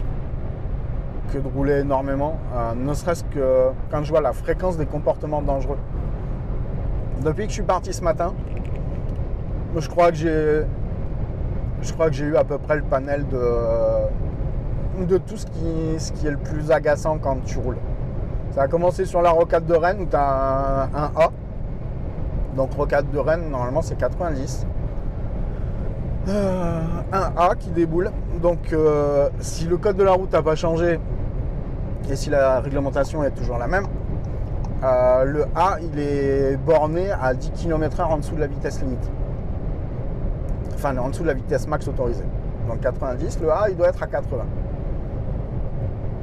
[1.33, 5.42] que de rouler énormément, euh, ne serait-ce que quand je vois la fréquence des comportements
[5.42, 5.79] dangereux.
[7.24, 8.35] Depuis que je suis parti ce matin,
[9.76, 10.64] je crois que j'ai
[12.24, 17.44] eu à peu près le panel de, tout ce qui, est le plus agaçant quand
[17.44, 17.79] tu roules.
[18.53, 21.31] Ça a commencé sur la rocade de Rennes où tu as un A.
[22.57, 24.66] Donc rocade de Rennes, normalement c'est 90.
[26.31, 26.81] Euh,
[27.12, 28.12] un A qui déboule.
[28.40, 31.01] Donc euh, si le code de la route n'a pas changé
[32.09, 33.87] et si la réglementation est toujours la même,
[34.85, 39.11] euh, le A il est borné à 10 km/h en dessous de la vitesse limite.
[40.75, 42.25] Enfin en dessous de la vitesse max autorisée.
[42.69, 44.45] Donc 90, le A il doit être à 80.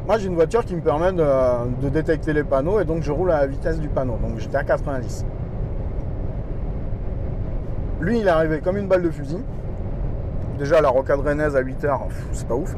[0.07, 3.11] Moi, j'ai une voiture qui me permet de, de détecter les panneaux et donc je
[3.11, 4.17] roule à la vitesse du panneau.
[4.21, 5.25] Donc j'étais à 90.
[7.99, 9.43] Lui, il est arrivé comme une balle de fusil.
[10.57, 11.99] Déjà, la rocade rennaise à 8 h
[12.31, 12.75] c'est pas ouf.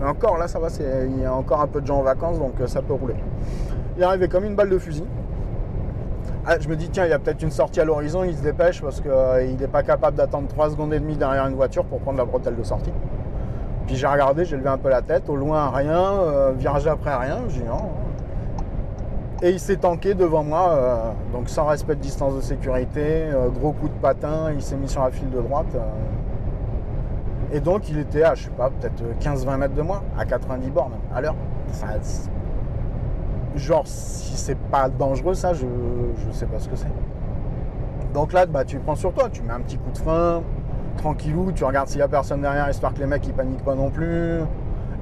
[0.00, 0.68] Mais encore, là, ça va,
[1.06, 3.14] il y a encore un peu de gens en vacances, donc euh, ça peut rouler.
[3.96, 5.04] Il arrivé comme une balle de fusil.
[6.44, 8.42] Ah, je me dis, tiens, il y a peut-être une sortie à l'horizon, il se
[8.42, 11.84] dépêche parce qu'il euh, n'est pas capable d'attendre 3 secondes et demie derrière une voiture
[11.84, 12.92] pour prendre la bretelle de sortie.
[13.86, 17.14] Puis j'ai regardé, j'ai levé un peu la tête, au loin rien, euh, virage après
[17.14, 17.90] rien, j'ai dit non.
[19.42, 23.88] Et il s'est tanké devant moi, donc sans respect de distance de sécurité, gros coup
[23.88, 25.66] de patin, il s'est mis sur la file de droite.
[27.52, 30.70] Et donc il était à, je sais pas, peut-être 15-20 mètres de moi, à 90
[30.70, 31.36] bornes à l'heure.
[33.54, 35.66] genre, si c'est pas dangereux, ça, je,
[36.16, 36.92] je sais pas ce que c'est.
[38.14, 40.42] Donc là, bah, tu prends sur toi, tu mets un petit coup de frein,
[40.96, 43.74] tranquillou, tu regardes s'il y a personne derrière, histoire que les mecs ils paniquent pas
[43.74, 44.40] non plus.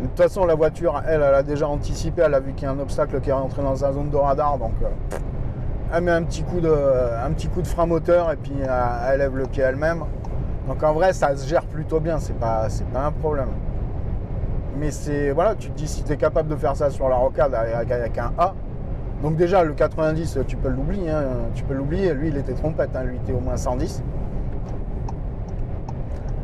[0.01, 2.67] De toute façon, la voiture, elle, elle a déjà anticipé, elle a vu qu'il y
[2.67, 5.17] a un obstacle qui est rentré dans sa zone de radar, donc euh,
[5.93, 9.09] elle met un petit coup de, un petit coup de frein moteur et puis euh,
[9.09, 10.05] elle lève le pied elle-même.
[10.66, 13.49] Donc en vrai, ça se gère plutôt bien, c'est pas, pas un problème.
[14.79, 17.16] Mais c'est, voilà, tu te dis si tu es capable de faire ça sur la
[17.16, 18.55] rocade avec, un A.
[19.23, 22.14] Donc déjà, le 90, tu peux l'oublier, hein, tu peux l'oublier.
[22.14, 24.03] Lui, il était trompette, hein, lui, il était au moins 110.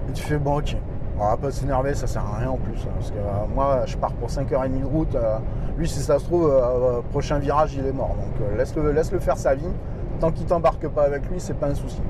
[0.08, 0.76] Et tu fais, bon, ok,
[1.18, 2.78] on va pas s'énerver, ça sert à rien en plus.
[2.82, 5.14] Hein, parce que euh, moi, je pars pour 5h30 de route.
[5.14, 5.38] Euh,
[5.78, 8.16] lui, si ça se trouve, euh, prochain virage, il est mort.
[8.16, 9.72] Donc laisse-le laisse -le faire sa vie.
[10.20, 12.02] Tant qu'il t'embarque pas avec lui, c'est pas un souci.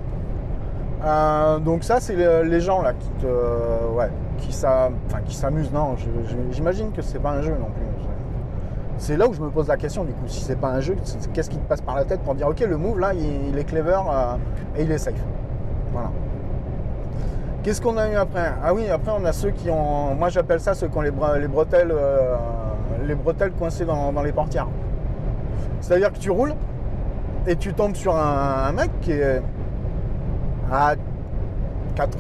[1.05, 5.73] Euh, donc ça, c'est les gens là qui te, ouais, qui s'amusent.
[5.73, 5.97] Non,
[6.51, 7.87] j'imagine que c'est pas un jeu non plus.
[8.99, 10.27] C'est là où je me pose la question du coup.
[10.27, 10.97] Si c'est pas un jeu,
[11.35, 13.65] qu'est-ce qui te passe par la tête pour dire ok, le move là, il, est
[13.65, 14.37] clever euh,
[14.77, 15.15] et il est safe.
[15.93, 16.11] Voilà.
[17.63, 18.53] Qu'est-ce qu'on a eu après?
[18.65, 21.11] Ah oui, après on a ceux qui ont, moi j'appelle ça ceux qui ont les,
[21.11, 22.37] bretelles, euh,
[23.07, 24.69] les bretelles coincées dans, les portières.
[25.81, 26.55] C'est-à-dire que tu roules
[27.47, 29.43] et tu tombes sur un mec qui est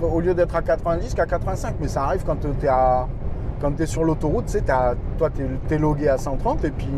[0.02, 1.76] au lieu d'être à 90 qu'à 85.
[1.80, 4.62] Mais ça arrive quand tu es, sur l'autoroute, tu
[5.18, 6.88] toi tu es, logué à 130 et puis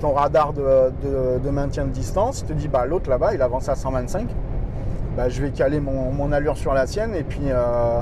[0.00, 4.28] ton radar de, maintien de distance te dit bah l'autre là-bas il avance à 125.
[5.16, 8.00] Bah, je vais caler mon, allure sur la sienne et puis euh,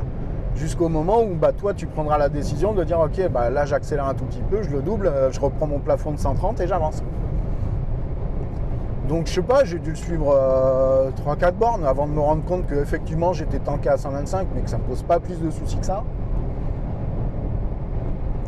[0.57, 4.07] jusqu'au moment où bah, toi tu prendras la décision de dire ok bah, là j'accélère
[4.07, 6.67] un tout petit peu, je le double, euh, je reprends mon plafond de 130 et
[6.67, 7.03] j'avance.
[9.09, 10.33] Donc je sais pas, j'ai dû le suivre
[11.27, 14.63] 3-4 euh, bornes avant de me rendre compte que effectivement j'étais tanké à 125 mais
[14.63, 16.05] que ça me pose pas plus de soucis que ça.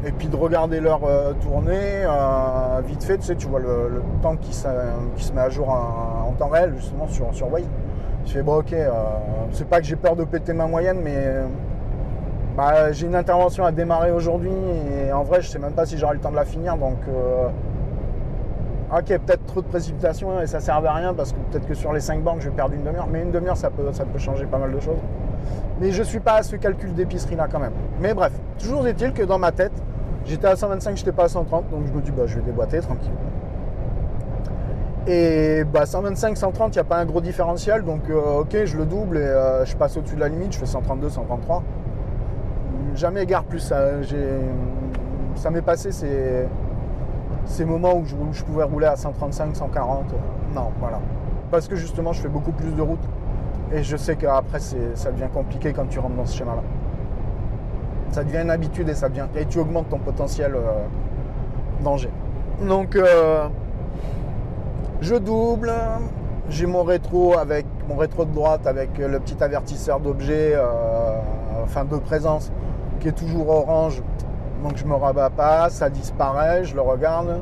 [0.07, 4.03] Et puis de regarder l'heure euh, tourner, euh, vite fait, tu sais, tu vois le,
[4.23, 4.69] temps qui, se
[5.33, 7.49] met à jour en, temps réel justement sur, sur.
[8.27, 8.75] Je fais bon ok,
[9.53, 11.17] c'est pas que j'ai peur de péter ma moyenne mais
[12.57, 15.99] bah, j'ai une intervention à démarrer aujourd'hui et en vrai je sais même pas si
[15.99, 16.99] j'aurai le temps de la finir donc
[18.97, 21.93] Ok, peut-être trop de précipitation et ça servait à rien parce que peut-être que sur
[21.93, 23.09] les 5 banques, je vais perdre une demi-heure.
[23.11, 24.99] Mais une demi-heure, ça peut, ça peut changer pas mal de choses.
[25.81, 27.73] Mais je ne suis pas à ce calcul d'épicerie là quand même.
[28.01, 29.73] Mais bref, toujours est-il que dans ma tête,
[30.25, 31.71] j'étais à 125, j'étais pas à 130.
[31.71, 33.11] Donc je me dis, bah, je vais déboîter tranquille.
[35.09, 37.83] Et bah, 125, 130, il n'y a pas un gros différentiel.
[37.83, 40.59] Donc euh, ok, je le double et euh, je passe au-dessus de la limite, je
[40.59, 41.65] fais 132, 133.
[42.95, 43.59] Jamais égare plus.
[43.59, 43.89] Ça,
[45.35, 46.47] ça m'est passé, c'est
[47.47, 50.13] ces moments où je, pouvais rouler à 135, 140.
[50.13, 50.17] Euh,
[50.55, 51.01] non, voilà.
[51.51, 53.07] Parce que justement, je fais beaucoup plus de route.
[53.73, 56.63] Et je sais qu'après, ça devient compliqué quand tu rentres dans ce schéma-là.
[58.11, 59.27] Ça devient une habitude et ça devient.
[59.37, 60.85] Et tu augmentes ton potentiel euh,
[61.83, 62.11] danger.
[62.67, 63.49] Donc, euh,
[65.01, 65.73] je double.
[66.51, 70.55] J'ai mon rétro avec mon rétro de droite avec le petit avertisseur d'objet,
[71.65, 72.53] enfin de présence,
[73.01, 74.03] qui est toujours orange
[74.65, 77.41] donc je me rabats pas, ça disparaît, je le regarde.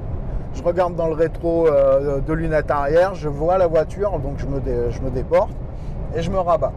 [0.55, 4.47] Je regarde dans le rétro euh, de lunettes arrière, je vois la voiture, donc je
[4.47, 5.53] me, je me déporte
[6.15, 6.73] et je me rabats.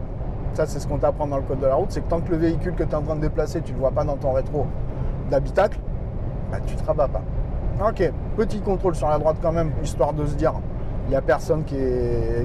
[0.54, 2.30] Ça, c'est ce qu'on t'apprend dans le code de la route, c'est que tant que
[2.30, 4.16] le véhicule que tu es en train de déplacer, tu ne le vois pas dans
[4.16, 4.66] ton rétro
[5.30, 5.78] d'habitacle,
[6.50, 7.22] bah, tu ne te rabats pas.
[7.86, 10.54] Ok, petit contrôle sur la droite quand même, histoire de se dire,
[11.06, 11.76] il n'y a personne qui,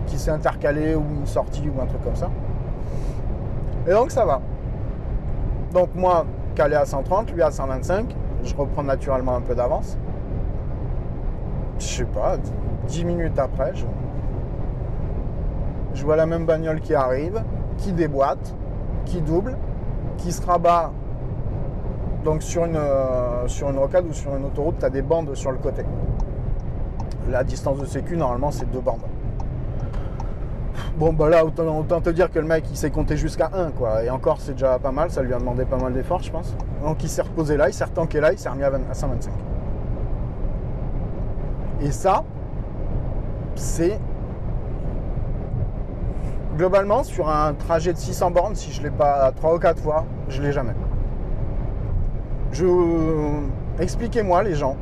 [0.08, 2.30] qui s'est intercalé ou une sortie ou un truc comme ça.
[3.88, 4.42] Et donc ça va.
[5.72, 6.26] Donc moi,
[6.62, 8.16] à 130, lui à 125.
[8.44, 9.98] Je reprends naturellement un peu d'avance.
[11.80, 12.38] Je sais pas,
[12.88, 13.74] 10 minutes après,
[15.94, 17.44] je, vois la même bagnole qui arrive,
[17.78, 18.56] qui déboîte,
[19.06, 19.58] qui double,
[20.18, 20.92] qui se rabat.
[22.24, 25.34] Donc sur une, euh, sur une rocade ou sur une autoroute, tu as des bandes
[25.34, 25.84] sur le côté.
[27.30, 29.02] La distance de sécu, normalement, c'est deux bandes.
[30.98, 34.04] Bon, bah là, autant, te dire que le mec, il s'est compté jusqu'à 1, quoi.
[34.04, 35.10] Et encore, c'est déjà pas mal.
[35.10, 36.54] Ça lui a demandé pas mal d'efforts, je pense.
[36.84, 39.32] Donc, il s'est reposé là, il s'est retanké là, il s'est remis à, 125.
[41.82, 42.24] Et ça,
[43.56, 44.00] c'est
[46.58, 50.06] globalement sur un trajet de 600 bornes, si je l'ai pas 3 ou 4 fois,
[50.28, 50.76] je l'ai jamais.
[52.52, 52.66] Je
[53.80, 54.76] expliquez-moi les gens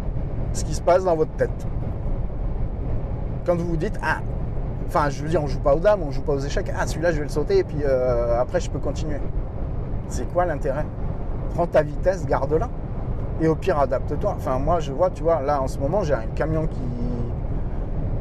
[0.54, 1.68] ce qui se passe dans votre tête.
[3.46, 4.18] Quand vous vous dites ah
[4.90, 6.86] enfin je veux dire on joue pas aux dames, on joue pas aux échecs, ah
[6.86, 9.20] celui-là je vais le sauter et puis euh, après je peux continuer.
[10.10, 10.86] C'est quoi l'intérêt?
[11.54, 12.68] Prends ta vitesse, garde-la.
[13.42, 14.34] Et au pire, adapte-toi.
[14.36, 16.82] Enfin, moi, je vois, tu vois, là, en ce moment, j'ai un camion qui.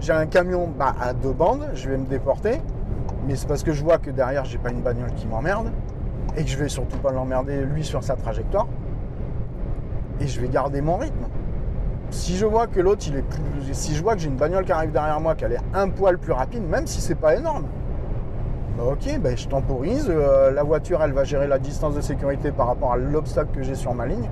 [0.00, 2.60] J'ai un camion bah, à deux bandes, je vais me déporter.
[3.26, 5.72] Mais c'est parce que je vois que derrière, j'ai pas une bagnole qui m'emmerde.
[6.36, 8.68] Et que je vais surtout pas l'emmerder, lui, sur sa trajectoire.
[10.20, 11.26] Et je vais garder mon rythme.
[12.10, 13.72] Si je vois que l'autre, il est plus.
[13.72, 16.18] Si je vois que j'ai une bagnole qui arrive derrière moi, qu'elle est un poil
[16.18, 17.64] plus rapide, même si c'est pas énorme,
[18.78, 20.06] bah, ok, bah, je temporise.
[20.08, 23.62] Euh, la voiture, elle va gérer la distance de sécurité par rapport à l'obstacle que
[23.62, 24.28] j'ai sur ma ligne.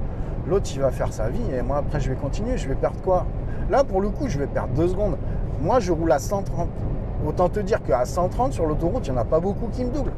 [0.49, 2.57] L'autre, il va faire sa vie et moi, après, je vais continuer.
[2.57, 3.27] Je vais perdre quoi?
[3.69, 5.17] Là, pour le coup, je vais perdre deux secondes.
[5.61, 6.69] Moi, je roule à 130.
[7.27, 9.91] Autant te dire qu'à 130 sur l'autoroute, il n'y en a pas beaucoup qui me
[9.91, 10.13] doublent.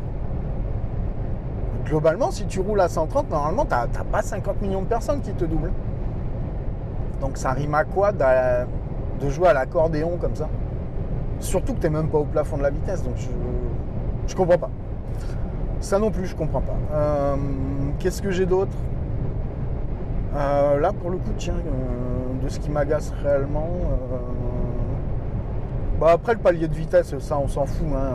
[1.87, 5.33] Globalement, si tu roules à 130, normalement, tu n'as pas 50 millions de personnes qui
[5.33, 5.73] te doublent.
[7.20, 10.48] Donc ça rime à quoi de jouer à l'accordéon comme ça?
[11.40, 13.02] Surtout que tu n'es même pas au plafond de la vitesse.
[13.02, 13.28] Donc je,
[14.26, 14.70] je comprends pas.
[15.81, 16.76] Ça non plus, je comprends pas.
[16.92, 17.37] Euh,
[17.98, 18.76] qu'est-ce que j'ai d'autre?
[20.37, 23.68] Euh, Là, pour le coup, tiens, euh, de ce qui m'agace réellement.
[26.00, 27.87] Bah après, le palier de vitesse, ça, on s'en fout.
[27.92, 28.12] Hein.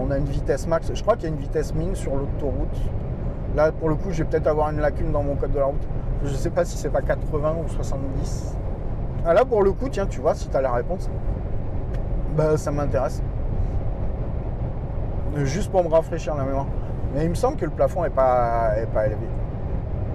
[0.00, 0.90] on a une vitesse max.
[0.92, 2.78] Je crois qu'il y a une vitesse mine sur l'autoroute.
[3.54, 5.66] Là, pour le coup, je vais peut-être avoir une lacune dans mon code de la
[5.66, 5.86] route.
[6.26, 8.56] Je sais pas si c'est pas 80 ou 70.
[9.24, 11.08] Ah, là, pour le coup, tiens, tu vois, si tu la réponse,
[12.36, 13.22] bah, ça m'intéresse
[15.44, 16.66] juste pour me rafraîchir la mémoire.
[17.14, 19.26] Mais il me semble que le plafond n'est pas, pas élevé.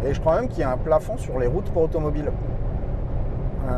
[0.05, 2.31] Et je crois même qu'il y a un plafond sur les routes pour automobiles.
[3.69, 3.71] Euh,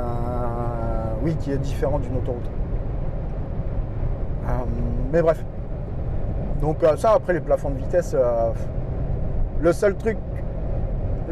[1.21, 2.49] oui, qui est différent d'une autoroute.
[4.47, 4.51] Euh,
[5.11, 5.43] mais bref.
[6.61, 8.15] Donc euh, ça, après les plafonds de vitesse,
[9.59, 10.17] le seul truc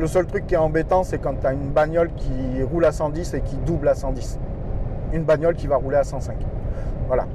[0.02, 2.92] le seul truc qui est embêtant, c'est quand tu as une bagnole qui roule à
[2.92, 4.40] 110 et qui double à 110.
[5.14, 6.36] Une bagnole qui va rouler à 105.
[7.08, 7.28] Voilà.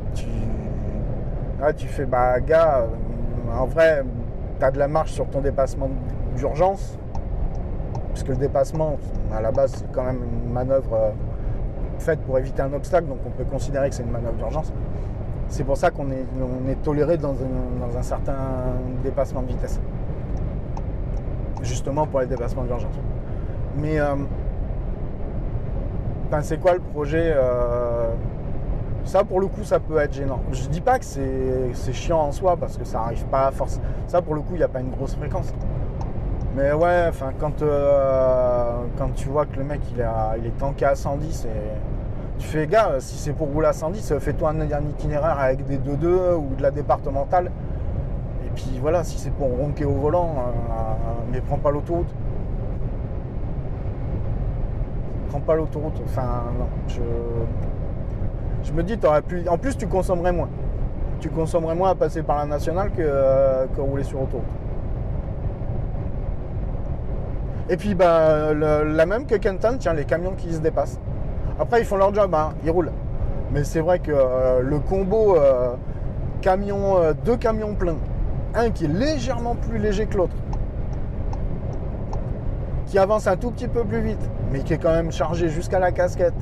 [1.61, 4.03] Là, tu fais, bah, gars, euh, en vrai,
[4.59, 5.89] tu as de la marche sur ton dépassement
[6.37, 6.99] d'urgence.
[8.13, 8.99] Puisque le dépassement,
[9.33, 11.11] à la base, c'est quand même une manœuvre euh,
[12.01, 14.73] faite pour éviter un obstacle, donc on peut considérer que c'est une manœuvre d'urgence.
[15.49, 17.35] C'est pour ça qu'on est, on est toléré dans
[17.97, 18.35] un, certain
[19.05, 19.81] dépassement de vitesse.
[21.67, 22.95] Justement pour les dépassements d'urgence.
[23.77, 24.15] Mais euh,
[26.43, 27.35] c'est quoi le projet
[29.07, 30.41] ça, pour le coup, ça peut être gênant.
[30.51, 33.81] Je dis pas que c'est chiant en soi parce que ça arrive pas à force.
[34.09, 35.55] Ça, pour le coup, il n'y a pas une grosse fréquence.
[36.57, 40.05] Mais ouais, enfin, quand, euh, quand tu vois que le mec il,
[40.41, 41.49] il est tanké à 110 et
[42.39, 46.35] tu fais gars, si c'est pour rouler à 110, fais-toi un, itinéraire avec des 2-2
[46.35, 47.53] ou de la départementale.
[48.57, 52.09] Puis voilà, si c'est pour ronquer au volant, euh, mais prends pas l'autoroute.
[55.29, 56.01] Prends pas l'autoroute.
[56.05, 57.03] Enfin, non, je.
[58.65, 59.47] Je me dis, aurais pu.
[59.49, 60.49] En plus, tu consommerais moins.
[61.21, 64.43] Tu consommerais moins à passer par la nationale que, euh, rouler sur autoroute.
[67.69, 70.99] Et puis, bah, la même que Kenton, tiens, les camions qui se dépassent.
[71.61, 72.93] Après, ils font leur job, hein, ils roulent.
[73.53, 75.75] Mais c'est vrai que euh, le combo euh,
[76.41, 77.97] camion, deux camions pleins,
[78.57, 80.35] un qui est légèrement plus léger que l'autre,
[82.87, 85.79] qui avance un tout petit peu plus vite, mais qui est quand même chargé jusqu'à
[85.79, 86.35] la casquette,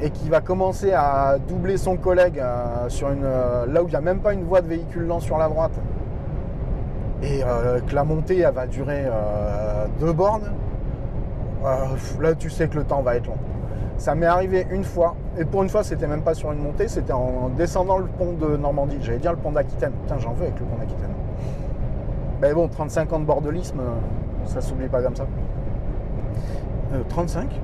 [0.00, 3.90] et qui va commencer à doubler son collègue euh, sur une, euh, là où il
[3.90, 5.72] n'y a même pas une voie de véhicule lent sur la droite,
[7.22, 9.06] et euh, que la montée va durer
[9.98, 10.52] deux bornes,
[12.20, 13.38] là tu sais que le temps va être long.
[13.96, 16.86] Ça m'est arrivé une fois, et pour une fois c'était même pas sur une montée,
[16.86, 20.44] c'était en descendant le pont de Normandie, j'allais dire le pont d'Aquitaine, putain j'en veux
[20.44, 21.10] avec le pont d'Aquitaine.
[22.40, 23.80] Mais bon, 35 ans de bordelisme,
[24.44, 25.26] ça s'oublie pas comme ça.
[27.08, 27.60] 35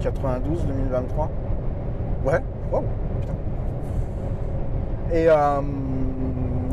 [0.00, 1.30] 92, 2023.
[2.24, 2.40] Ouais,
[2.72, 2.84] wow,
[3.20, 3.32] putain.
[5.12, 5.60] Et euh,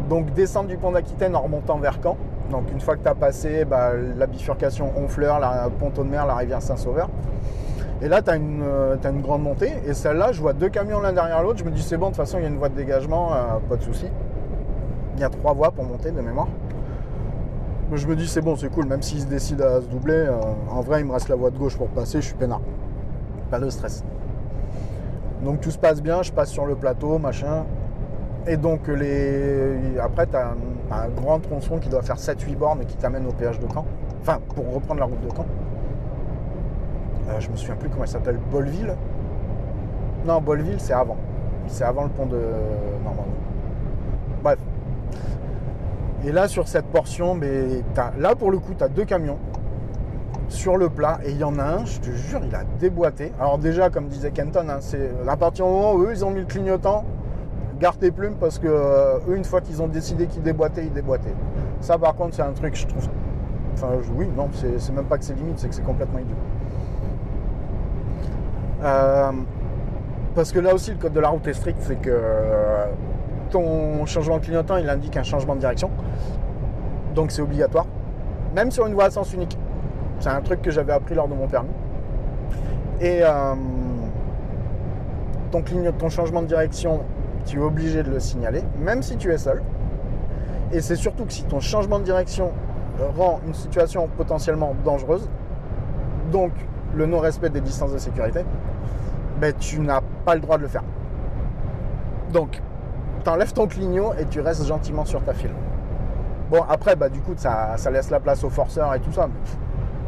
[0.09, 2.18] donc descendre du pont d'Aquitaine en remontant vers Caen.
[2.51, 6.26] Donc une fois que tu as passé bah, la bifurcation Honfleur, la Ponton de Mer,
[6.26, 7.09] la rivière Saint-Sauveur.
[8.01, 9.72] Et là, tu as, euh, une grande montée.
[9.88, 11.59] Et celle-là, je vois deux camions l'un derrière l'autre.
[11.59, 13.34] Je me dis, c'est bon, de toute façon, il y a une voie de dégagement,
[13.34, 14.07] euh, pas de souci.
[15.16, 16.47] Il y a trois voies pour monter de mémoire.
[17.91, 20.28] Je me dis, c'est bon, c'est cool, même s'ils se décident à se doubler,
[20.70, 22.61] en vrai, il me reste la voie de gauche pour passer, je suis peinard
[23.59, 24.03] de stress.
[25.43, 27.66] Donc tout se passe bien, je passe sur le plateau, machin.
[28.47, 29.97] Et donc les...
[30.01, 30.55] après, tu as
[30.91, 33.86] un, grand tronçon qui doit faire 7-8 bornes et qui t'amène au péage de Caen.
[34.22, 35.45] Enfin, pour reprendre la route de Caen.
[37.30, 38.95] euh, je me souviens plus comment il s'appelle, Bolville.
[40.26, 41.18] Non, Bolville, c'est avant.
[41.68, 42.39] C'est avant le pont de
[43.03, 43.32] Normandie.
[44.41, 44.59] Bref.
[46.26, 47.38] Et là, sur cette portion,
[48.17, 49.38] là, pour le coup, tu as deux camions
[50.47, 53.34] sur le plat et il y en a un, je te jure, il a déboîté.
[53.39, 56.30] Alors déjà, comme disait Kenton, hein, c'est à partir du moment où eux, ils ont
[56.30, 57.03] mis le clignotant,
[57.80, 60.93] garde tes plumes parce que euh, eux, une fois qu'ils ont décidé qu'ils déboîtaient, ils
[60.93, 61.34] déboîtaient.
[61.82, 63.09] Ça, par contre, c'est un truc, je trouve.
[63.74, 66.36] Enfin, oui, non, c'est même pas que c'est limite, c'est que c'est complètement idiot.
[68.84, 69.32] Euh,
[70.36, 72.86] parce que là aussi, le code de la route est strict, c'est que euh,
[73.54, 75.91] ton changement de clignotant, il indique un changement de direction.
[77.14, 77.86] Donc c'est obligatoire.
[78.56, 79.58] Même sur une voie à sens unique.
[80.20, 81.70] C'est un truc que j'avais appris lors de mon permis.
[82.99, 83.54] Et euh,
[85.51, 85.64] ton,
[85.99, 87.01] ton changement de direction,
[87.45, 89.62] tu es obligé de le signaler, même si tu es seul.
[90.72, 92.51] Et c'est surtout que si ton changement de direction
[93.16, 95.30] rend une situation potentiellement dangereuse,
[96.32, 96.51] donc
[96.95, 98.45] le non-respect des distances de sécurité,
[99.39, 100.84] ben, tu n'as pas le droit de le faire.
[102.32, 102.62] Donc,
[103.24, 105.53] tu enlèves ton clignot et tu restes gentiment sur ta file.
[106.49, 109.28] Bon, après, bah, du coup, ça, laisse la place aux forceurs et tout ça.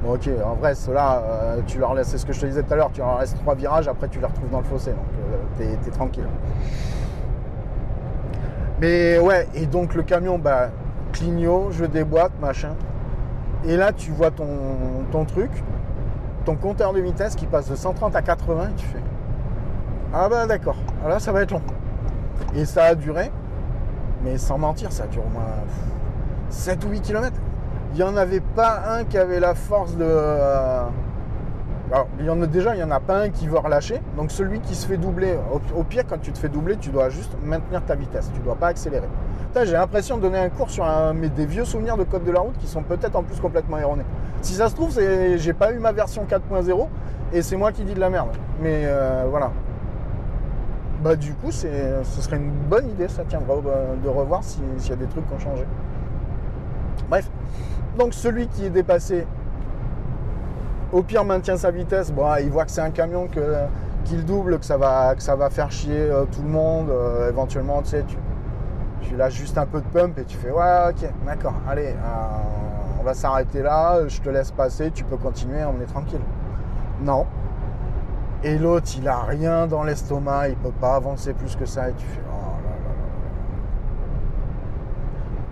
[0.03, 2.63] bon, ok, en vrai, ceux-là, euh, tu leur laisses, c'est ce que je te disais
[2.63, 4.91] tout à l'heure, tu leur laisses trois virages, après tu les retrouves dans le fossé,
[4.91, 4.99] donc
[5.32, 6.28] euh, t'es es tranquille.
[8.82, 10.70] Mais ouais, et donc le camion, bah,
[11.13, 12.76] clignot, je déboîte, machin.
[13.66, 14.45] Et là, tu vois ton,
[15.11, 15.49] ton truc,
[16.45, 19.01] ton compteur de vitesse qui passe de 130 à 80 et tu fais
[20.13, 21.61] Ah bah d'accord, ah, là ça va être long.
[22.55, 23.31] Et ça a duré,
[24.23, 25.45] mais sans mentir, ça dure au moins
[26.49, 27.36] 7 ou 8 km.
[27.93, 30.05] Il n'y en avait pas un qui avait la force de.
[30.05, 30.83] Euh,
[31.91, 34.01] alors, il y en a déjà, il n'y en a pas un qui veut relâcher.
[34.17, 35.38] Donc celui qui se fait doubler,
[35.75, 38.29] au, pire, quand tu te fais doubler, tu dois juste maintenir ta vitesse.
[38.33, 39.07] Tu ne dois pas accélérer.
[39.63, 42.41] J'ai l'impression de donner un cours sur un, des vieux souvenirs de code de la
[42.41, 44.03] route qui sont peut-être en plus complètement erronés.
[44.41, 46.88] Si ça se trouve, j'ai pas eu ma version 4.0
[47.31, 48.29] et c'est moi qui dis de la merde.
[48.61, 49.51] Mais euh, voilà.
[51.06, 51.68] Bah du coup, ce
[52.20, 53.58] serait une bonne idée, ça tiendra
[54.03, 55.64] de revoir s'il y a des trucs qui ont changé.
[57.08, 57.30] Bref.
[57.99, 59.28] Donc celui qui est dépassé
[60.91, 63.28] au pire maintient sa vitesse, bon, il voit que c'est un camion
[64.03, 65.16] qu'il double, que ça va,
[65.51, 68.03] faire chier euh, tout le monde, euh, éventuellement, tu sais,
[69.01, 72.99] tu lâches juste un peu de pump et tu fais ouais ok d'accord, allez, euh,
[72.99, 76.22] on va s'arrêter là, je te laisse passer, tu peux continuer, on est tranquille.
[77.03, 77.28] Non.
[78.43, 81.93] Et l'autre, il a rien dans l'estomac, il peut pas avancer plus que ça et
[81.93, 82.21] tu fais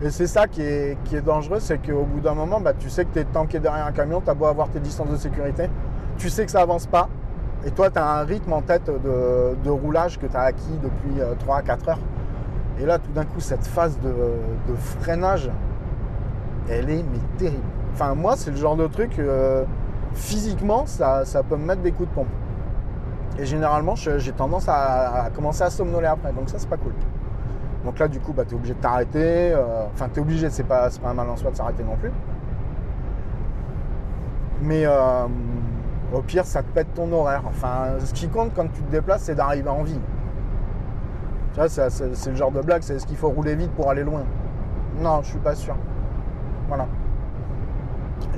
[0.03, 3.13] Et c'est ça qui est, dangereux, c'est qu'au bout d'un moment, bah, tu sais que
[3.13, 5.69] tu es tanké derrière un camion, tu as beau avoir tes distances de sécurité,
[6.17, 7.07] tu sais que ça avance pas.
[7.65, 11.21] Et toi, tu as un rythme en tête de, roulage que tu as acquis depuis
[11.39, 11.99] 3 à 4 heures.
[12.81, 15.49] Et là, tout d'un coup, cette phase de, freinage,
[16.69, 17.63] elle est mais terrible.
[17.93, 19.63] Enfin, moi, c'est le genre de truc, euh,
[20.13, 22.27] physiquement, ça, peut me mettre des coups de pompe.
[23.39, 26.31] Et généralement, j'ai tendance à, commencer à somnoler après.
[26.34, 26.93] Donc ça, c'est pas cool.
[27.84, 29.53] Donc là, du coup, bah, tu es obligé de t'arrêter.
[29.53, 31.95] Euh, enfin, tu es obligé, c'est pas, pas un mal en soi de s'arrêter non
[31.95, 32.11] plus.
[34.61, 35.27] Mais euh,
[36.13, 37.43] au pire, ça te pète ton horaire.
[37.47, 39.99] Enfin, ce qui compte quand tu te déplaces, c'est d'arriver en ville.
[41.53, 44.03] Tu vois, c'est le genre de blague, c'est est-ce qu'il faut rouler vite pour aller
[44.03, 44.23] loin
[44.99, 45.75] Non, je suis pas sûr.
[46.67, 46.88] Voilà.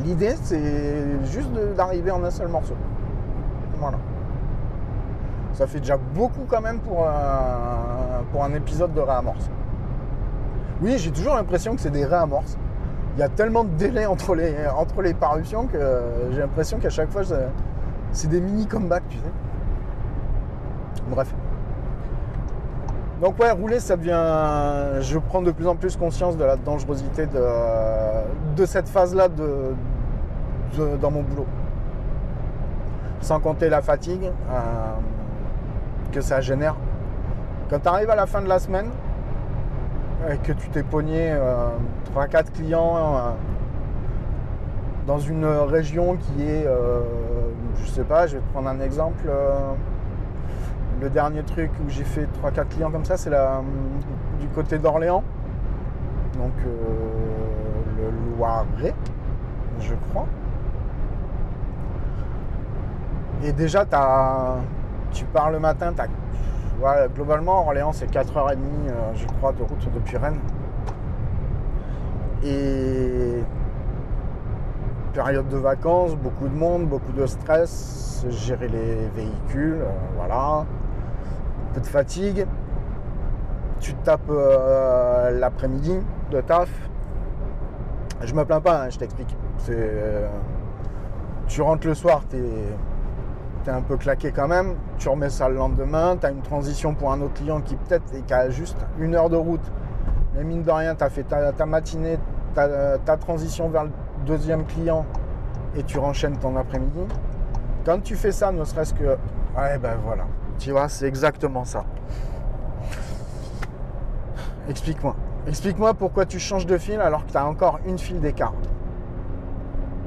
[0.04, 2.76] L'idée, c'est juste d'arriver en un seul morceau.
[3.80, 3.98] Voilà.
[5.56, 9.50] Ça fait déjà beaucoup quand même pour un, pour un épisode de réamorce.
[10.82, 12.58] Oui, j'ai toujours l'impression que c'est des réamorces.
[13.16, 15.80] Il y a tellement de délai entre les, entre les parutions que
[16.32, 17.22] j'ai l'impression qu'à chaque fois,
[18.12, 19.32] c'est des mini comebacks, tu sais.
[21.10, 21.34] Bref.
[23.22, 25.00] Donc ouais, rouler, ça devient...
[25.00, 27.42] Je prends de plus en plus conscience de la dangerosité de,
[28.58, 29.74] de cette phase-là de,
[31.02, 31.46] dans mon boulot.
[33.22, 34.26] Sans compter la fatigue.
[34.26, 34.60] Euh,
[36.16, 36.76] que ça génère.
[37.70, 38.90] Quand tu arrives à la fin de la semaine
[40.32, 41.36] et que tu t'es pogné
[42.16, 43.32] 3-4 euh, clients euh,
[45.06, 47.02] dans une région qui est, euh,
[47.84, 49.30] je sais pas, je vais te prendre un exemple.
[51.02, 53.32] le dernier truc où j'ai fait 3-4 clients comme ça, c'est
[54.40, 55.24] du côté d'Orléans.
[56.38, 56.54] Donc
[57.98, 58.96] le Loiret,
[59.82, 60.28] je crois.
[63.44, 64.56] Et déjà, tu as
[65.16, 65.94] tu pars le matin,
[67.16, 70.40] globalement, Orléans, c'est 4h30, euh, je crois, de route depuis Rennes.
[72.44, 73.42] Et
[75.14, 80.66] période de vacances, beaucoup de monde, beaucoup de stress, gérer les véhicules, euh, voilà.
[80.66, 82.46] Un peu de fatigue.
[83.80, 85.98] Tu te tapes euh, l'après-midi
[86.32, 86.70] de taf.
[88.22, 89.36] Je me plains pas, hein, je t'explique.
[91.48, 92.38] tu rentres le soir, tu
[93.72, 94.76] un peu claqué quand même.
[94.98, 98.14] Tu remets ça le lendemain, tu as une transition pour un autre client qui peut-être
[98.14, 99.72] est a juste une heure de route.
[100.36, 102.18] Mais mine de rien, tu as fait ta, matinée,
[102.54, 103.92] ta, ta, transition vers le
[104.26, 105.06] deuxième client
[105.78, 107.02] et tu renchaînes ton après-midi.
[107.86, 109.04] Quand tu fais ça, ne serait-ce que.
[109.58, 110.26] Ouais, ben voilà.
[110.58, 111.86] Tu vois, c'est exactement ça.
[114.70, 115.16] Explique-moi.
[115.48, 118.54] Explique-moi pourquoi tu changes de fil alors que tu as encore une file d'écart.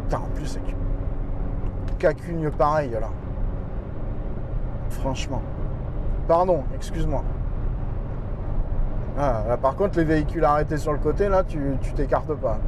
[0.05, 0.73] Putain, en plus, c'est que.
[1.99, 3.09] Cacugne pareil là.
[5.01, 5.43] Franchement.
[6.27, 7.23] Pardon, excuse-moi.
[9.19, 11.59] Ah, par contre, les véhicules arrêtés sur le côté, là, tu
[11.97, 12.59] t'écartes pas.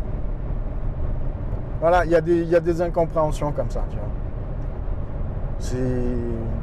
[1.81, 2.15] Voilà, il y,
[2.57, 3.97] a des incompréhensions comme ça, tu.
[5.61, 5.77] C'est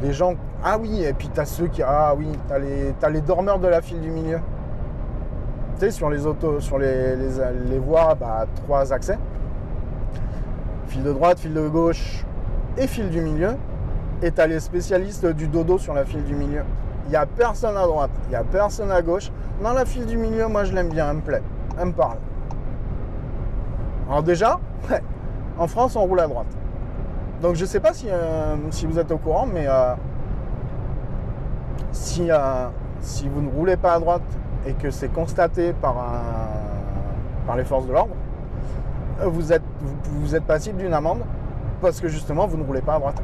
[0.01, 0.33] des gens.
[0.63, 1.81] Ah oui, et puis tu as ceux qui.
[1.81, 4.39] Ah oui, tu as les, les dormeurs de la file du milieu.
[5.75, 9.17] Tu sais, sur les autos, sur les, les, voies, bah, trois accès.
[10.87, 12.23] File de droite, file de gauche
[12.77, 13.55] et file du milieu.
[14.23, 16.63] As les spécialistes du dodo sur la file du milieu.
[17.05, 19.31] Il n'y a personne à droite, il n'y a personne à gauche.
[19.63, 21.43] Dans la file du milieu, moi je l'aime bien, elle me plaît,
[21.79, 22.17] elle me parle.
[24.09, 24.59] Alors déjà,
[25.57, 26.47] en France, on roule à droite.
[27.41, 29.93] Donc je ne sais pas si, euh, si, vous êtes au courant, mais euh,
[31.91, 32.67] si, euh,
[32.99, 34.23] si vous ne roulez pas à droite
[34.65, 35.95] et que c'est constaté par,
[37.45, 38.15] par les forces de l'ordre,
[39.23, 39.63] vous êtes,
[40.19, 41.21] vous, êtes passible d'une amende
[41.81, 43.21] parce que justement vous ne roulez pas à droite.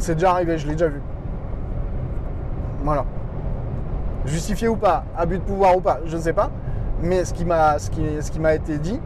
[0.00, 1.02] C'est déjà arrivé, je l'ai déjà vu.
[2.82, 3.04] Voilà.
[4.24, 6.50] Justifié ou pas, abus de pouvoir ou pas, je ne sais pas.
[7.02, 8.98] Mais ce qui m'a ce qui, ce qui été dit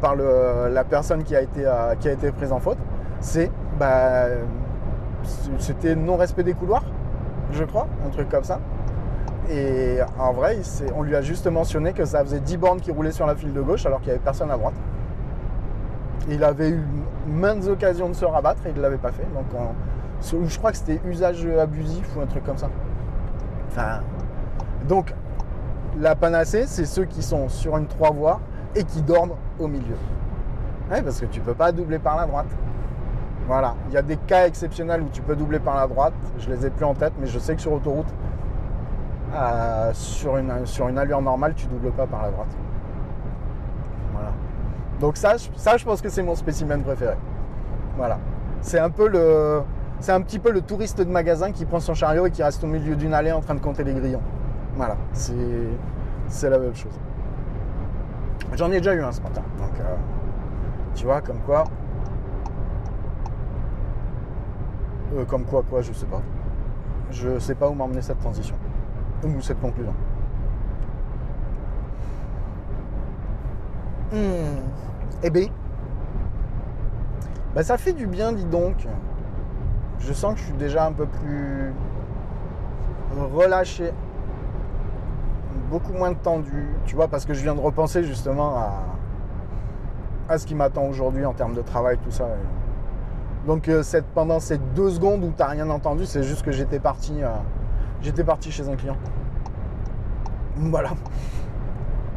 [0.00, 2.78] par le, la personne qui a été, a été prise en faute,
[3.20, 4.24] c'est bah,
[5.58, 6.84] c'était non-respect des couloirs,
[7.52, 8.60] je crois, un truc comme ça.
[9.50, 10.58] Et en vrai,
[10.96, 13.52] on lui a juste mentionné que ça faisait 10 bornes qui roulaient sur la file
[13.52, 14.74] de gauche alors qu'il n'y avait personne à droite.
[16.30, 16.82] Il avait eu
[17.26, 19.26] maintes occasions de se rabattre et il ne l'avait pas fait.
[19.34, 19.46] Donc
[20.22, 22.68] je crois que c'était usage abusif ou un truc comme ça.
[23.70, 24.00] Enfin,
[24.88, 25.14] donc
[25.98, 28.40] la panacée, c'est ceux qui sont sur une trois voies
[28.74, 29.96] et qui dorment au milieu.
[30.88, 32.46] parce que tu ne peux pas doubler par la droite.
[33.46, 33.74] Voilà.
[33.88, 36.12] Il y a des cas exceptionnels où tu peux doubler par la droite.
[36.38, 38.06] Je les ai plus en tête, mais je sais que sur autoroute,
[39.34, 42.56] euh, sur, une, sur une allure normale, tu doubles pas par la droite.
[44.12, 44.30] Voilà.
[45.00, 47.16] Donc ça, ça je pense que c'est mon spécimen préféré.
[47.96, 48.18] Voilà.
[48.60, 49.62] C'est un peu le.
[50.00, 52.62] C'est un petit peu le touriste de magasin qui prend son chariot et qui reste
[52.62, 54.22] au milieu d'une allée en train de compter les grillons.
[54.76, 56.98] Voilà, c'est la même chose.
[58.54, 59.42] J'en ai déjà eu un ce matin.
[59.58, 59.94] Donc, euh,
[60.94, 61.64] tu vois, comme quoi,
[65.16, 66.20] Euh, comme quoi, quoi, je sais pas.
[67.10, 68.56] Je sais pas où m'emmener cette transition.
[69.24, 69.94] Ou cette conclusion.
[74.12, 74.60] Hmm.
[75.22, 75.48] Eh bien,
[77.54, 78.86] bah, ça fait du bien, dis donc.
[80.00, 81.72] Je sens que je suis déjà un peu plus
[83.32, 83.92] relâché,
[85.70, 88.56] beaucoup moins tendu, tu vois, parce que je viens de repenser justement
[90.28, 92.26] à, ce qui m'attend aujourd'hui en termes de travail, tout ça.
[93.46, 93.82] Donc euh,
[94.14, 97.28] pendant ces deux secondes où tu n'as rien entendu, c'est juste que j'étais parti, euh,
[98.02, 98.96] j'étais parti chez un client.
[100.56, 100.90] Voilà.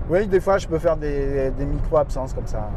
[0.09, 2.69] Oui, des fois je peux faire des, micro-absences comme ça.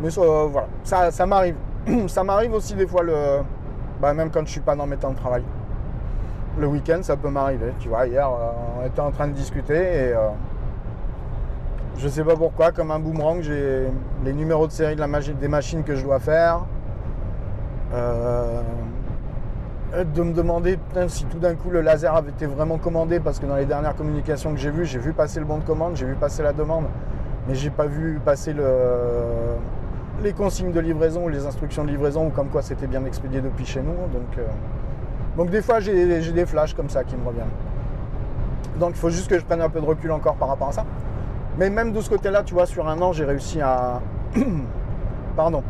[0.00, 1.56] Mais euh, voilà, ça, m'arrive.
[2.08, 3.42] ça m'arrive aussi des fois, le,
[4.00, 5.42] bah, même quand je suis pas dans mes temps de travail.
[6.58, 7.72] Le week-end, ça peut m'arriver.
[7.78, 8.30] Tu vois, hier,
[8.80, 10.14] on était en train de discuter et
[11.98, 13.86] je sais pas pourquoi, comme un boomerang, j'ai
[14.24, 16.64] les numéros de série des machines que je dois faire.
[17.94, 18.60] Euh,
[20.14, 20.78] de me demander
[21.08, 23.94] si tout d'un coup le laser avait été vraiment commandé parce que dans les dernières
[23.94, 26.52] communications que j'ai vues, j'ai vu passer le bon de commande, j'ai vu passer la
[26.52, 26.84] demande,
[27.48, 28.64] mais j'ai pas vu passer le,
[30.22, 33.40] les consignes de livraison ou les instructions de livraison ou comme quoi c'était bien expédié
[33.40, 33.92] depuis chez nous.
[33.92, 34.46] Donc, euh,
[35.36, 37.46] donc des fois j'ai des flashs comme ça qui me reviennent.
[38.78, 40.72] Donc il faut juste que je prenne un peu de recul encore par rapport à
[40.72, 40.84] ça.
[41.58, 44.00] Mais même de ce côté-là, tu vois, sur un an, j'ai réussi à.
[45.36, 45.62] Pardon.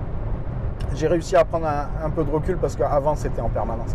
[0.94, 3.94] J'ai réussi à prendre un, peu de recul parce qu'avant, c'était en permanence.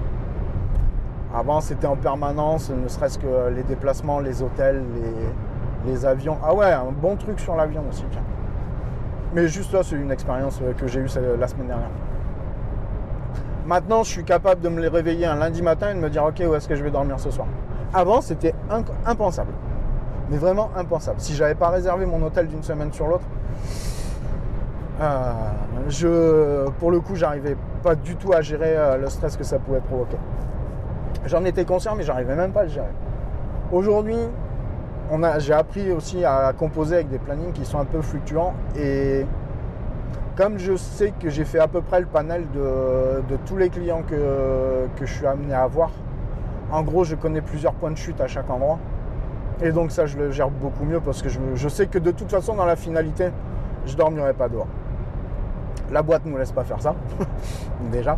[1.34, 4.84] Avant, c'était en permanence, ne serait-ce que les déplacements, les hôtels,
[5.86, 6.38] les, avions.
[6.44, 8.22] Ah ouais, un bon truc sur l'avion aussi, tiens.
[9.34, 11.08] Mais juste là, c'est une expérience euh, que j'ai eue
[11.40, 11.90] la semaine dernière.
[13.66, 16.42] Maintenant, je suis capable de me réveiller un lundi matin et de me dire, ok,
[16.48, 17.48] où est-ce que je vais dormir ce soir?
[17.94, 18.54] Avant, c'était
[19.06, 19.52] impensable
[20.32, 21.20] mais vraiment impensable.
[21.20, 23.26] Si j'avais pas réservé mon hôtel d'une semaine sur l'autre,
[25.02, 29.60] euh, pour le coup, j'arrivais pas du tout à gérer euh, le stress que ça
[29.60, 30.18] pouvait provoquer.
[31.26, 32.94] J'en étais conscient, mais j'arrivais même pas à le gérer.
[33.72, 34.16] Aujourd'hui,
[35.40, 39.26] j'ai appris aussi à composer avec des plannings qui sont un peu fluctuants et
[40.36, 44.04] comme je sais que j'ai fait à peu près le panel de, tous les clients
[44.04, 45.92] que, que, je suis amené à avoir,
[46.72, 48.80] en gros, je connais plusieurs points de chute à chaque endroit.
[49.62, 52.12] Et donc ça, je le gère beaucoup mieux parce que je, je sais que de
[52.12, 53.30] toute façon, dans la finalité,
[53.86, 54.68] je dormirai pas dehors.
[55.92, 56.96] La boîte ne nous laisse pas faire ça,
[57.92, 58.18] déjà.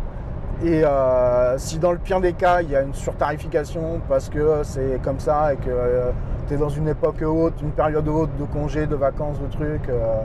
[0.64, 4.62] Et euh, si dans le pire des cas, il y a une surtarification parce que
[4.62, 6.10] c'est comme ça et que euh,
[6.48, 9.90] tu es dans une époque haute, une période haute de congés, de vacances, de trucs,
[9.90, 10.22] euh,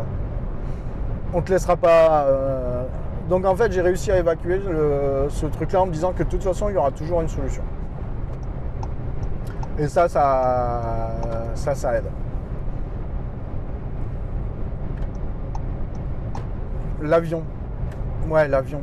[1.34, 2.26] on te laissera pas.
[3.30, 4.62] Donc en fait, j'ai réussi à évacuer
[5.28, 7.64] ce truc-là en me disant que de toute façon, il y aura toujours une solution.
[9.78, 11.12] Et ça, ça,
[11.54, 12.06] ça aide.
[17.02, 17.44] L'avion.
[18.30, 18.82] Ouais, l'avion.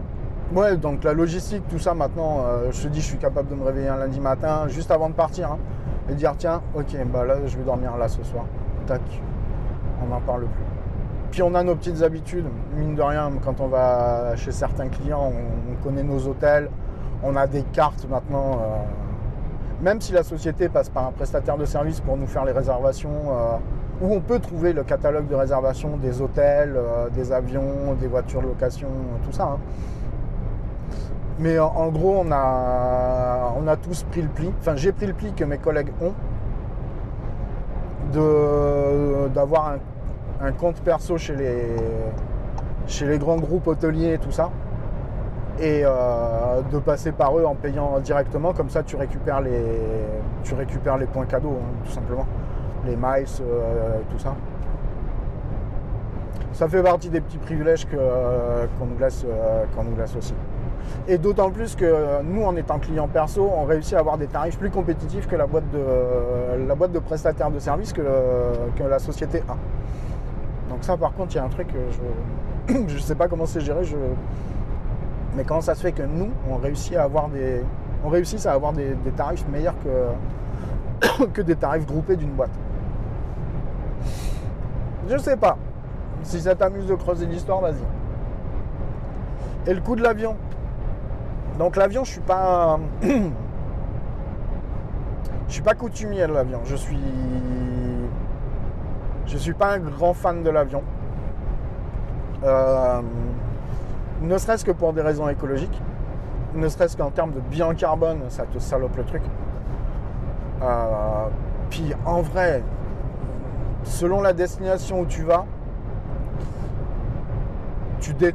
[0.54, 3.56] Ouais, donc la logistique, tout ça maintenant, euh, je te dis, je suis capable de
[3.56, 5.58] me réveiller un lundi matin, juste avant de partir, hein,
[6.08, 8.44] et dire tiens, ok, bah là, je vais dormir là ce soir.
[8.86, 9.00] Tac,
[10.00, 10.62] on n'en parle plus.
[11.32, 12.44] Puis on a nos petites habitudes,
[12.76, 16.70] mine de rien, quand on va chez certains clients, on, connaît nos hôtels,
[17.24, 18.52] on a des cartes maintenant.
[18.52, 22.52] Euh, même si la société passe par un prestataire de service pour nous faire les
[22.52, 23.56] réservations, euh,
[24.00, 26.78] où on peut trouver le catalogue de réservation des hôtels,
[27.14, 28.88] des avions, des voitures de location,
[29.24, 29.44] tout ça.
[29.44, 29.58] Hein.
[31.38, 34.50] Mais en, gros, on a, on a tous pris le pli.
[34.58, 36.14] Enfin, j'ai pris le pli que mes collègues ont
[39.34, 39.74] d'avoir
[40.40, 41.66] un, compte perso chez les,
[42.86, 44.50] chez les grands groupes hôteliers et tout ça.
[45.58, 49.64] Et euh, de passer par eux en payant directement, comme ça tu récupères les,
[50.42, 52.26] tu récupères les points cadeaux, hein, tout simplement.
[52.86, 54.34] Les miles, euh, tout ça.
[56.52, 58.86] Ça fait partie des petits privilèges nous, euh, qu'on
[59.84, 60.34] nous laisse aussi.
[61.08, 64.58] Et d'autant plus que nous, en étant client perso, on réussit à avoir des tarifs
[64.58, 68.02] plus compétitifs que la boîte de, la boîte de prestataires de services que,
[68.88, 69.56] la société a.
[70.68, 71.68] Donc ça, par contre, il y a un truc,
[72.68, 73.82] je ne sais pas comment c'est géré,
[75.36, 77.62] mais comment ça se fait que nous, on réussit à avoir des,
[78.04, 79.74] on réussit à avoir des, tarifs meilleurs
[81.00, 82.50] que, que des tarifs groupés d'une boîte.
[85.08, 85.56] Je sais pas.
[86.22, 87.74] Si ça t'amuse de creuser l'histoire, vas-y.
[89.70, 90.36] Et le coût de l'avion?
[91.58, 92.78] Donc l'avion, je suis pas.
[93.02, 93.08] je
[95.48, 96.60] suis pas coutumier de l'avion.
[96.64, 96.98] Je suis.
[99.26, 100.82] Je suis pas un grand fan de l'avion.
[102.44, 103.00] Euh,
[104.20, 105.82] ne serait-ce que pour des raisons écologiques.
[106.54, 109.22] Ne serait-ce qu'en termes de bilan carbone, ça te salope le truc.
[110.62, 111.26] Euh,
[111.70, 112.62] puis en vrai,
[113.82, 115.44] selon la destination où tu vas,
[118.00, 118.32] tu, dé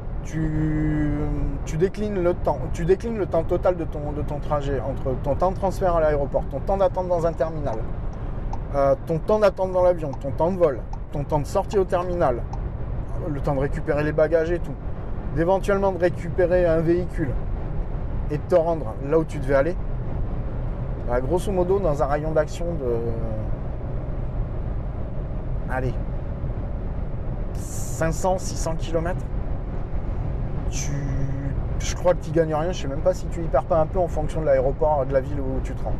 [1.65, 5.15] tu, déclines le temps, tu déclines le temps total de ton, de ton trajet entre
[5.23, 7.77] ton temps de transfert à l'aéroport, ton temps d'attente dans un terminal,
[8.75, 10.79] euh, ton temps d'attente dans l'avion, ton temps de vol,
[11.11, 12.41] ton temps de sortie au terminal,
[13.29, 14.75] le temps de récupérer les bagages et tout,
[15.35, 17.31] d'éventuellement de récupérer un véhicule
[18.29, 19.75] et de te rendre là où tu devais aller.
[21.07, 22.95] Bah, grosso modo, dans un rayon d'action de.
[25.69, 25.93] Allez.
[27.57, 29.17] 500-600 km
[30.71, 32.71] je crois que tu gagnes rien.
[32.71, 35.05] Je sais même pas si tu y perds pas un peu en fonction de l'aéroport,
[35.05, 35.95] de la ville où tu te rends.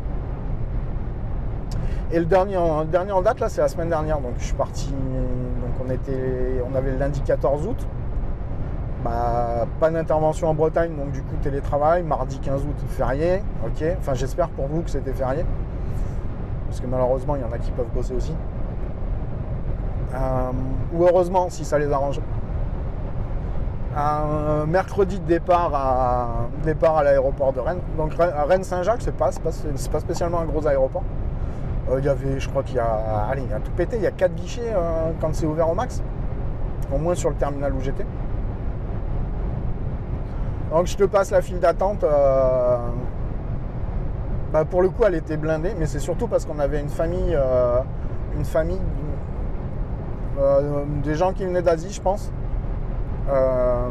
[2.12, 2.58] Et le dernier,
[2.90, 4.20] dernier en date, là, c'est la semaine dernière.
[4.20, 4.90] Donc, je suis parti.
[4.90, 7.86] Donc, on, était, on avait le lundi 14 août.
[9.02, 12.02] Bah, pas d'intervention en Bretagne, donc du coup, télétravail.
[12.02, 13.42] Mardi 15 août, férié.
[13.64, 13.84] Ok.
[13.98, 15.44] Enfin, j'espère pour vous que c'était férié.
[16.66, 18.34] Parce que malheureusement, il y en a qui peuvent bosser aussi.
[20.14, 20.52] Euh,
[20.94, 22.20] ou heureusement, si ça les arrange
[23.96, 27.80] un mercredi de départ à, l'aéroport de Rennes.
[27.96, 29.50] Donc Rennes-Saint-Jacques, c'est pas, pas,
[29.90, 31.04] pas, spécialement un gros aéroport.
[31.90, 33.96] Euh, il y avait, je crois qu'il y a, allez, il y a tout pété,
[33.96, 36.02] il y a quatre guichets euh, quand c'est ouvert au max,
[36.92, 38.06] au moins sur le terminal où j'étais.
[40.70, 42.04] Donc je te passe la file d'attente.
[42.04, 42.78] Euh,
[44.52, 47.36] bah, pour le coup, elle était blindée, mais c'est surtout parce qu'on avait une famille,
[48.36, 48.80] une famille,
[51.02, 52.30] des gens qui venaient d'Asie, je pense
[53.30, 53.88] euh,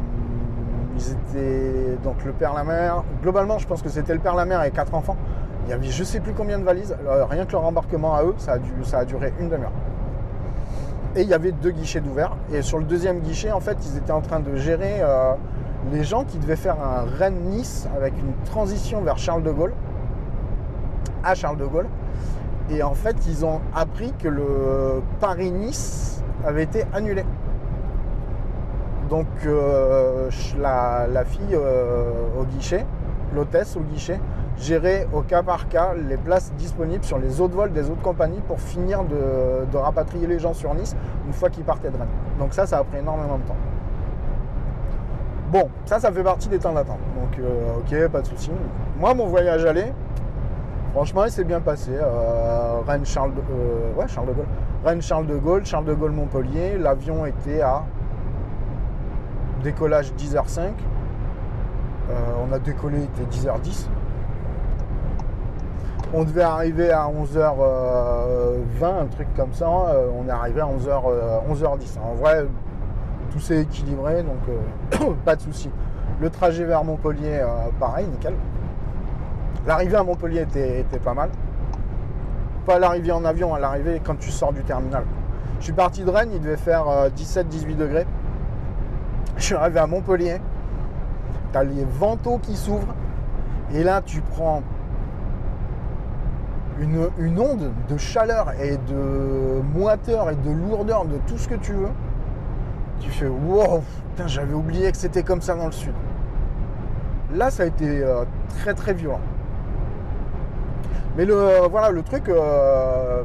[0.95, 3.03] ils étaient donc le père, la mère.
[3.21, 5.17] Globalement, je pense que c'était le père, la mère et quatre enfants.
[5.65, 6.95] Il y avait je sais plus combien de valises.
[7.07, 9.71] Euh, rien que leur embarquement à eux, ça a, duré une demi-heure.
[11.15, 12.35] Et il y avait deux guichets d'ouvert.
[12.53, 15.33] Et sur le deuxième guichet, en fait, ils étaient en train de gérer euh,
[15.91, 19.73] les gens qui devaient faire un Rennes-Nice avec une transition vers Charles de Gaulle.
[21.23, 21.87] À Charles de Gaulle.
[22.69, 27.25] Et en fait, ils ont appris que le Paris-Nice avait été annulé.
[29.11, 32.85] Donc euh, la, fille euh, au guichet,
[33.35, 34.21] l'hôtesse au guichet,
[34.57, 38.39] gérait au cas par cas les places disponibles sur les autres vols des autres compagnies
[38.47, 40.95] pour finir de, rapatrier les gens sur Nice
[41.27, 42.07] une fois qu'ils partaient de Rennes.
[42.39, 43.57] Donc ça, ça a pris énormément de temps.
[45.51, 46.99] Bon, ça, ça fait partie des temps d'attente.
[47.19, 47.45] Donc,
[47.79, 48.51] ok, pas de souci.
[48.97, 49.91] Moi, mon voyage aller,
[50.93, 51.91] franchement, il s'est bien passé.
[52.87, 54.45] Rennes Charles, de, ouais, Charles de Gaulle.
[54.85, 56.77] Rennes Charles de Gaulle, Charles de Gaulle Montpellier.
[56.77, 57.83] L'avion était à
[59.61, 60.71] décollage 10h05.
[62.09, 63.87] on a décollé, il était 10h10.
[66.13, 69.65] On devait arriver à 11h20, un truc comme ça.
[69.67, 71.01] Euh, on est arrivé à 11h,
[71.49, 71.99] 11h10.
[72.03, 72.45] En vrai,
[73.31, 75.69] tout s'est équilibré, donc euh, pas de souci.
[76.19, 78.33] Le trajet vers Montpellier, euh, pareil, nickel.
[79.65, 81.29] L'arrivée à Montpellier était, pas mal.
[82.65, 85.03] Pas l'arrivée en avion, à l'arrivée quand tu sors du terminal.
[85.59, 86.85] Je suis parti de Rennes, il devait faire
[87.15, 88.05] 17-18 degrés.
[89.41, 90.37] Je suis arrivé à Montpellier.
[91.51, 92.93] Tu as les vantaux qui s'ouvrent.
[93.73, 94.61] Et là, tu prends
[96.79, 101.73] une, onde de chaleur et de moiteur et de lourdeur, de tout ce que tu
[101.73, 101.89] veux.
[102.99, 103.81] Tu fais wow,
[104.11, 105.93] putain, j'avais oublié que c'était comme ça dans le sud.
[107.33, 108.25] Là, ça a été euh,
[108.59, 109.21] très très violent.
[111.17, 113.23] Mais le voilà, le truc, euh,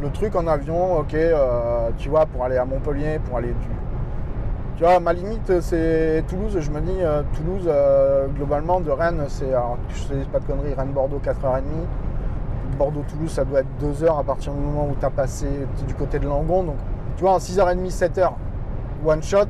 [0.00, 3.68] le truc en avion, ok, euh, tu vois, pour aller à Montpellier, pour aller du.
[4.78, 6.56] Tu vois, ma limite, c'est Toulouse.
[6.60, 6.98] Je me dis,
[7.34, 7.68] Toulouse,
[8.36, 9.50] globalement, de Rennes, c'est,
[9.88, 11.62] je sais pas de conneries, Rennes-Bordeaux, 4h30.
[12.78, 15.48] Bordeaux-Toulouse, ça doit être 2 heures à partir du moment où tu as passé
[15.84, 16.62] du côté de Langon.
[16.62, 16.76] Donc,
[17.16, 18.30] tu vois, en 6h30, 7h,
[19.04, 19.48] one shot,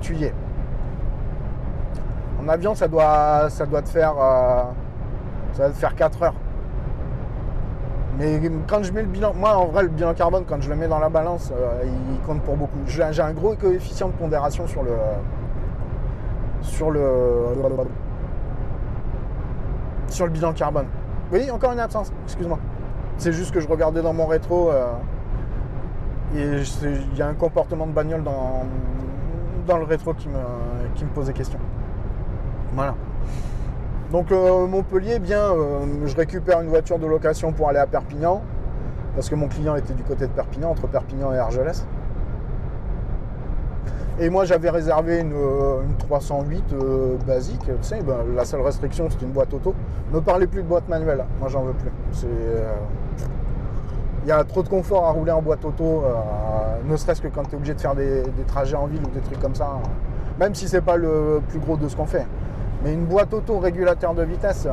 [0.00, 0.34] tu y es.
[2.40, 4.62] En avion, ça doit, doit te faire, euh,
[5.54, 6.34] ça va te faire 4 heures.
[8.18, 10.76] Mais quand je mets le bilan, moi en vrai, le bilan carbone, quand je le
[10.76, 12.78] mets dans la balance, euh, il compte pour beaucoup.
[12.86, 14.92] J'ai un gros coefficient de pondération sur le,
[16.62, 17.02] sur le,
[20.08, 20.86] sur le bilan carbone.
[21.30, 22.58] Oui, encore une absence, excuse-moi.
[23.18, 24.86] C'est juste que je regardais dans mon rétro euh,
[26.34, 28.64] et il y a un comportement de bagnole dans,
[29.66, 30.38] dans le rétro qui me,
[30.94, 31.58] qui me posait question.
[32.72, 32.94] Voilà.
[34.12, 38.40] Donc euh, Montpellier, bien, euh, je récupère une voiture de location pour aller à Perpignan,
[39.14, 41.84] parce que mon client était du côté de Perpignan, entre Perpignan et Argelès.
[44.18, 45.34] Et moi, j'avais réservé une,
[45.98, 47.60] 308 euh, basique.
[47.64, 49.74] Tu sais, ben, la seule restriction, c'est une boîte auto.
[50.12, 51.24] Ne parlez plus de boîte manuelle.
[51.38, 51.90] Moi, j'en veux plus.
[54.22, 56.02] Il y a trop de confort à rouler en boîte auto,
[56.84, 59.20] ne serait-ce que quand tu es obligé de faire des, trajets en ville ou des
[59.20, 59.68] trucs comme ça.
[60.40, 62.26] Même si c'est pas le plus gros de ce qu'on fait.
[62.86, 64.68] Mais une boîte auto régulateur de vitesse,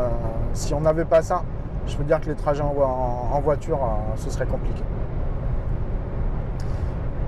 [0.53, 1.41] si on n'avait pas ça,
[1.87, 3.79] je peux dire que les trajets en voiture,
[4.17, 4.83] ce serait compliqué.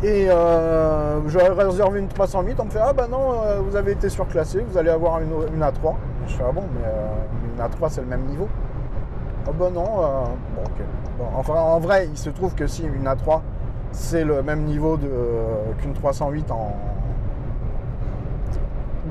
[0.03, 3.93] Et euh, j'aurais réservé une 308, on me fait Ah bah non, euh, vous avez
[3.93, 5.95] été surclassé, vous allez avoir une, A3.
[6.27, 8.47] Je fais Ah bon, mais euh, une A3 c'est le même niveau.
[9.47, 9.85] Ah bah non,
[10.55, 11.25] bon ok.
[11.35, 13.41] enfin en vrai, il se trouve que si une A3
[13.91, 14.99] c'est le même niveau
[15.79, 16.75] qu'une 308 en,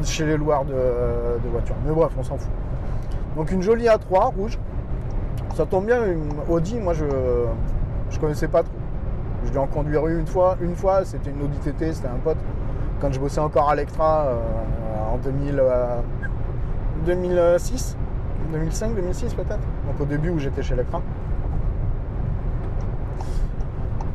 [0.02, 0.74] chez les loueurs de,
[1.50, 1.76] voitures.
[1.86, 2.50] Mais bref, on s'en fout.
[3.36, 4.58] Donc une jolie A3 rouge.
[5.54, 7.04] Ça tombe bien, une Audi, moi je
[8.10, 8.72] je connaissais pas trop.
[9.44, 10.56] Je l'ai en conduire une fois.
[10.60, 12.38] Une fois, c'était une Audi TT, c'était un pote.
[13.00, 14.38] Quand je bossais encore à l'Ectra euh,
[15.12, 17.96] en 2006,
[18.52, 19.60] 2005, 2006 peut-être.
[19.86, 21.02] Donc au début où j'étais chez l'Ectra.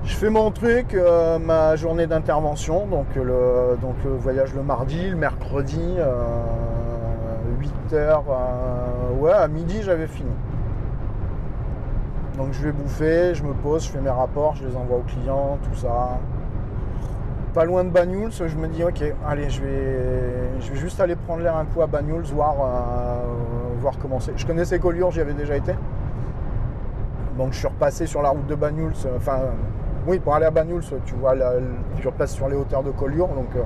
[0.09, 5.15] Je fais mon truc, euh, ma journée d'intervention, donc le, donc voyage le mardi, le
[5.15, 5.97] mercredi,
[7.59, 10.31] 8h, euh, ouais, à midi j'avais fini.
[12.37, 15.03] Donc je vais bouffer, je me pose, je fais mes rapports, je les envoie aux
[15.03, 16.17] clients, tout ça.
[17.53, 21.15] Pas loin de Banyuls, je me dis ok, allez, je vais, je vais juste aller
[21.15, 24.35] prendre l'air un coup à Banyuls, voir, euh, voir comment c'est.
[24.35, 25.75] Je connaissais Collioure, j'y avais déjà été.
[27.37, 29.39] Donc je suis repassé sur la route de Banyuls, enfin
[30.07, 31.33] oui pour aller à Banyuls, tu vois,
[31.99, 33.63] tu repasses sur les hauteurs de Collioure, donc euh,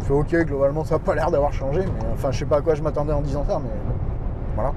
[0.00, 2.58] je fais ok, globalement ça n'a pas l'air d'avoir changé, mais enfin je sais pas
[2.58, 3.70] à quoi je m'attendais en disant ça, mais
[4.54, 4.72] voilà.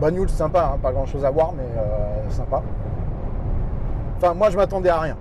[0.00, 2.62] Bagnoul, sympa, hein, pas grand chose à voir, mais euh, sympa.
[4.16, 5.16] Enfin, moi, je m'attendais à rien.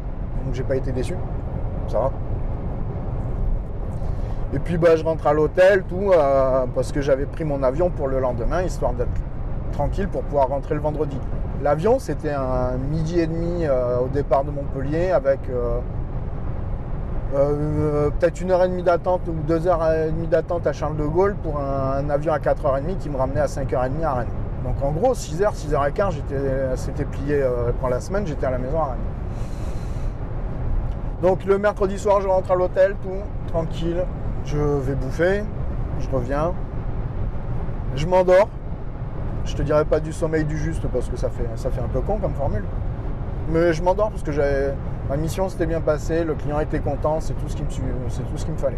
[0.46, 1.16] Donc, j'ai pas été déçu.
[1.90, 2.12] Ça va.
[4.54, 7.90] Et puis, bah, je rentre à l'hôtel, tout, euh, parce que j'avais pris mon avion
[7.90, 9.10] pour le lendemain, histoire d'être
[9.74, 11.20] tranquille pour pouvoir rentrer le vendredi.
[11.62, 15.39] L'avion, c'était un midi et demi euh, au départ de Montpellier avec
[17.32, 21.05] peut-être une heure et demie d'attente ou deux heures et demie d'attente à Charles de
[21.05, 24.28] Gaulle pour un, avion à 4h30 qui me ramenait à 5h30 à Rennes.
[24.64, 26.16] Donc en gros, 6h, 6h15,
[26.76, 28.97] c'était plié euh, pour la semaine, j'étais à la maison à Rennes.
[31.22, 33.10] Donc le mercredi soir, je rentre à l'hôtel, tout,
[33.47, 34.05] tranquille.
[34.45, 35.43] Je vais bouffer,
[35.99, 36.53] je reviens,
[37.95, 38.47] je m'endors.
[39.50, 41.43] Je te dirais pas du sommeil du juste parce que ça fait,
[41.82, 42.64] un peu con comme formule.
[43.52, 44.32] Mais je m'endors parce que
[45.10, 47.68] ma mission s'était bien passée, le client était content, c'est tout ce qui me,
[48.10, 48.78] c'est qu'il me fallait.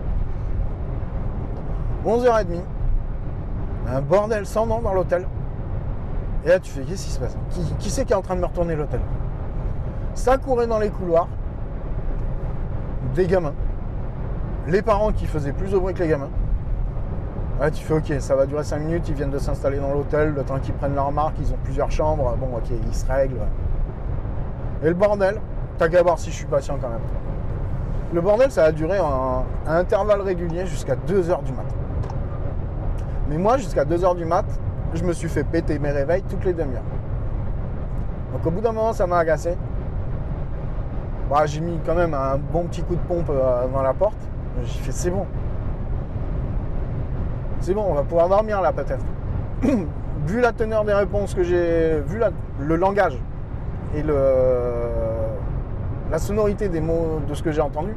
[2.06, 2.62] 11h30.
[3.90, 5.28] Un bordel sans nom dans l'hôtel.
[6.46, 7.38] Et là, tu fais, qu'est-ce qui se passe?
[7.50, 9.02] Qui, qui c'est qui est en train de me retourner l'hôtel?
[10.14, 11.28] Ça courait dans les couloirs.
[13.14, 13.54] Des gamins.
[14.68, 16.30] Les parents qui faisaient plus de bruit que les gamins.
[17.70, 20.44] Tu fais, ok, ça va durer 5 minutes, ils viennent de s'installer dans l'hôtel, le
[20.44, 22.36] temps qu'ils prennent leur marque, ils ont plusieurs chambres.
[22.40, 23.46] Bon, ok, ils se règlent.
[24.82, 25.40] Et le bordel,
[25.78, 27.02] t'as qu'à voir si je suis patient quand même.
[28.14, 31.76] Le bordel, ça a duré à un intervalle régulier jusqu'à 2h du matin.
[33.30, 34.46] Mais moi, jusqu'à 2h du mat,
[34.96, 36.82] je me suis fait péter mes réveils toutes les demi-heures.
[38.34, 39.56] Donc au bout d'un moment, ça m'a agacé.
[41.30, 44.18] Bah, j'ai mis quand même un bon petit coup de pompe euh, dans la porte.
[44.64, 45.26] J'ai fait c'est bon.
[47.62, 49.06] C'est bon, on va pouvoir dormir là peut-être.
[50.26, 52.20] vu la teneur des réponses que j'ai, vu
[52.60, 53.18] le langage
[53.96, 54.14] et la
[56.18, 57.96] sonorité des mots de ce que j'ai entendu,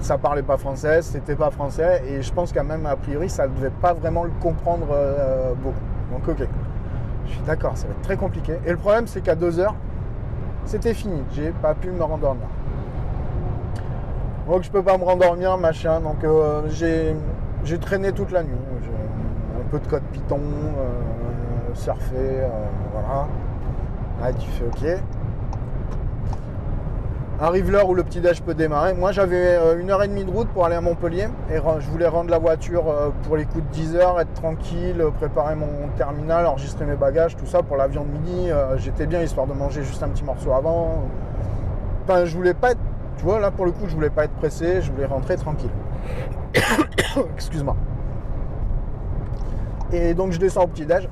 [0.00, 3.46] ça parlait pas français, c'était pas français, et je pense qu'à même a priori, ça
[3.46, 5.76] ne devait pas vraiment le comprendre euh, beaucoup.
[6.12, 6.46] Donc ok,
[7.26, 8.58] je suis d'accord, ça va être très compliqué.
[8.66, 9.74] Et le problème, c'est qu'à 2 heures,
[10.66, 12.46] c'était fini, j'ai pas pu me rendormir.
[14.48, 17.16] Donc je peux pas me rendormir, machin, donc euh, j'ai
[17.78, 18.52] traîné toute la nuit.
[19.58, 22.46] Un peu de code Python, euh, surfer,
[22.92, 23.28] voilà.
[24.20, 25.00] Là, tu fais ok.
[27.40, 28.94] Arrive l'heure où le petit déj peut démarrer.
[28.94, 31.90] Moi, j'avais euh, une heure et demie de route pour aller à Montpellier et je
[31.90, 35.56] voulais rendre la voiture euh, pour les coups de 10 heures, être tranquille, euh, préparer
[35.56, 38.50] mon terminal, enregistrer mes bagages, tout ça pour l'avion de midi.
[38.76, 41.02] J'étais bien histoire de manger juste un petit morceau avant.
[42.04, 42.80] Enfin, je voulais pas être,
[43.16, 45.70] tu vois, là pour le coup, je voulais pas être pressé, je voulais rentrer tranquille.
[47.34, 47.76] Excuse-moi.
[49.92, 51.08] Et donc, je descends au petit déj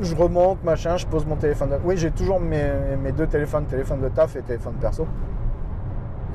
[0.00, 1.78] je remonte, machin, je pose mon téléphone.
[1.84, 5.06] Oui, j'ai toujours mes, deux téléphones, téléphone de taf et téléphone perso.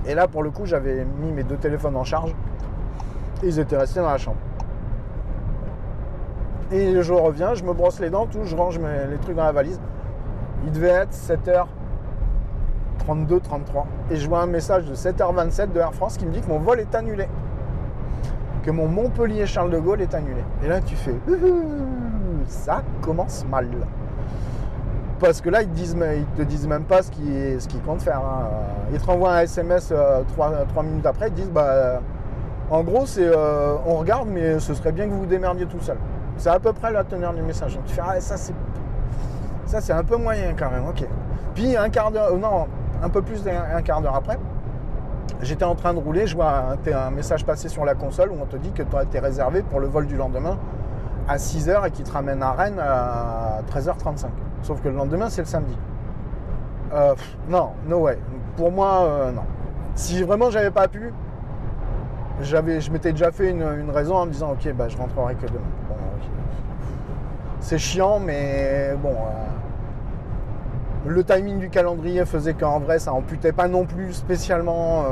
[0.05, 2.35] Et là, pour le coup, j'avais mis mes deux téléphones en charge.
[3.43, 4.37] Ils étaient restés dans la chambre.
[6.71, 9.51] Et je reviens, je me brosse les dents, tout, je range les trucs dans la
[9.51, 9.79] valise.
[10.65, 11.13] Il devait être
[13.07, 13.87] 7h32, 33.
[14.11, 16.59] Et je vois un message de 7h27 de Air France qui me dit que mon
[16.59, 17.27] vol est annulé.
[18.63, 20.43] Que mon Montpellier Charles de Gaulle est annulé.
[20.63, 21.15] Et là, tu fais
[22.47, 23.67] ça commence mal.
[25.19, 28.19] Parce que là, ils, disent, ils te disent même pas ce qu'ils comptent faire.
[28.19, 28.49] Hein.
[28.91, 29.93] Ils te renvoient un SMS
[30.33, 32.01] 3, euh, minutes après, ils te disent bah,
[32.69, 35.79] en gros, c'est euh, on regarde, mais ce serait bien que vous vous démerdiez tout
[35.79, 35.97] seul.
[36.37, 37.79] C'est à peu près la teneur du message.
[37.85, 38.53] tu fais ah, ça, c'est
[39.65, 40.87] ça, c'est un peu moyen quand même.
[40.87, 41.07] Ok.
[41.53, 42.67] Puis un quart d'heure, non,
[43.01, 44.37] un peu plus d'un quart d'heure après,
[45.41, 48.45] j'étais en train de rouler, je vois un, message passer sur la console où on
[48.45, 50.57] te dit que tu as été réservé pour le vol du lendemain
[51.27, 54.27] à 6h et qui te ramène à Rennes à 13h35.
[54.61, 55.77] Sauf que le lendemain, c'est le samedi.
[56.93, 57.15] Euh,
[57.49, 58.19] non, no way.
[58.55, 59.43] Pour moi, euh, non.
[59.95, 61.13] Si vraiment j'avais pas pu,
[62.41, 65.47] j'avais, je m'étais déjà fait une, raison en me disant ok, bah, je rentrerai que
[65.47, 65.59] demain.
[67.59, 69.09] C'est chiant, mais bon.
[69.09, 69.54] Euh,
[71.07, 75.05] le timing du calendrier faisait qu'en vrai, ça amputait pas non plus spécialement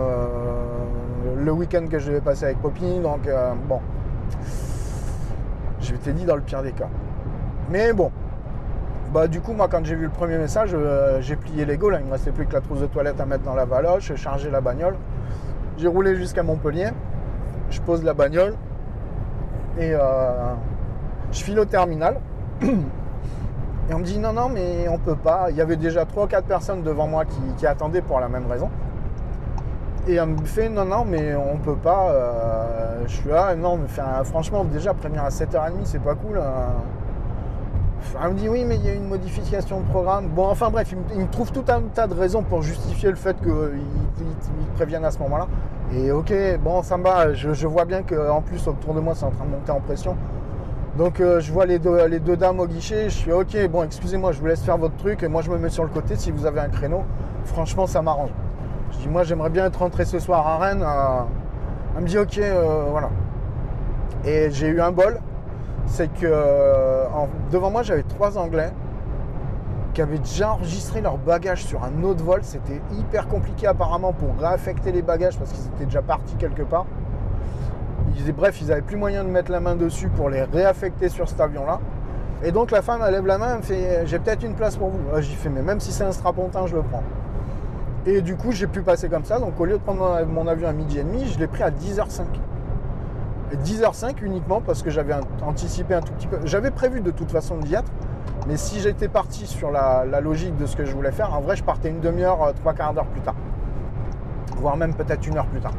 [1.37, 2.99] le week-end que je devais passer avec Poppy.
[2.99, 3.29] Donc,
[3.67, 3.79] bon.
[5.83, 6.87] Je t'ai dit dans le pire des cas.
[7.69, 8.11] Mais bon.
[9.13, 11.99] Bah du coup moi quand j'ai vu le premier message, euh, j'ai plié l'ego là,
[11.99, 14.49] il me restait plus que la trousse de toilette à mettre dans la valoche, chargé
[14.49, 14.95] la bagnole.
[15.77, 16.89] J'ai roulé jusqu'à Montpellier.
[17.69, 18.55] Je pose la bagnole
[19.77, 20.53] et euh,
[21.31, 22.19] je file au terminal.
[23.89, 25.47] Et on me dit non, non, mais on peut pas.
[25.49, 27.25] Il y avait déjà 3 ou 4 personnes devant moi
[27.57, 28.69] qui attendaient pour la même raison.
[30.05, 32.09] Et elle me fait non, non, mais on peut pas.
[32.09, 33.87] Euh, je suis là, non, mais
[34.25, 36.37] franchement, déjà, prévenir à 7h30, c'est pas cool.
[36.37, 36.73] Hein.
[38.21, 40.27] Elle me dit oui, mais il y a une modification de programme.
[40.27, 43.37] Bon, enfin bref, il me, trouve tout un tas de raisons pour justifier le fait
[43.41, 43.49] qu'ils
[44.19, 45.47] il, préviennent à ce moment-là.
[45.93, 47.33] Et ok, bon, ça me va.
[47.33, 50.17] Je, vois bien qu'en plus, autour de moi, c'est en train de monter en pression.
[50.97, 54.39] Donc euh, je vois les deux, dames au guichet, je suis ok, bon excusez-moi, je
[54.39, 56.45] vous laisse faire votre truc et moi je me mets sur le côté si vous
[56.45, 57.03] avez un créneau.
[57.45, 58.29] Franchement ça m'arrange.
[58.93, 60.85] Je dis, moi, j'aimerais bien être rentré ce soir à Rennes.
[61.95, 63.09] Elle me dit, ok, euh, voilà.
[64.25, 65.19] Et j'ai eu un bol.
[65.85, 67.05] C'est que euh,
[67.51, 68.71] devant moi, j'avais trois Anglais
[69.93, 72.39] qui avaient déjà enregistré leurs bagages sur un autre vol.
[72.43, 76.85] C'était hyper compliqué apparemment pour réaffecter les bagages parce qu'ils étaient déjà partis quelque part.
[78.15, 81.27] Ils bref, ils n'avaient plus moyen de mettre la main dessus pour les réaffecter sur
[81.27, 81.79] cet avion-là.
[82.43, 84.75] Et donc la femme, elle lève la main, elle me fait, j'ai peut-être une place
[84.75, 84.99] pour vous.
[85.21, 87.03] J'y fais, mais même si c'est un strapontin, je le prends.
[88.05, 89.39] Et du coup, j'ai pu passer comme ça.
[89.39, 91.71] Donc, au lieu de prendre mon avion à midi et demi, je l'ai pris à
[91.71, 92.23] 10h05.
[93.53, 96.37] Et 10h05 uniquement parce que j'avais anticipé un tout petit peu.
[96.43, 97.91] J'avais prévu de toute façon d'y être.
[98.45, 101.55] Mais si j'étais parti sur la, logique de ce que je voulais faire, en vrai,
[101.55, 103.35] je partais une demi-heure, euh, trois quarts d'heure plus tard.
[104.57, 105.73] Voire même peut-être une heure plus tard.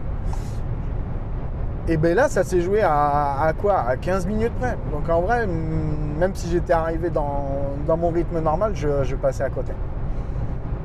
[1.87, 3.81] Et ben là, ça s'est joué à, quoi?
[3.81, 4.77] À 15 minutes près.
[4.91, 9.73] Donc en vrai, même si j'étais arrivé dans, mon rythme normal, je, passais à côté.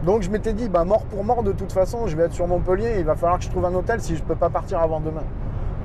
[0.04, 2.47] Donc je m'étais dit, bah, mort pour mort, de toute façon, je vais être sur
[2.47, 4.80] Montpellier, il va falloir que je trouve un hôtel si je ne peux pas partir
[4.80, 5.24] avant demain.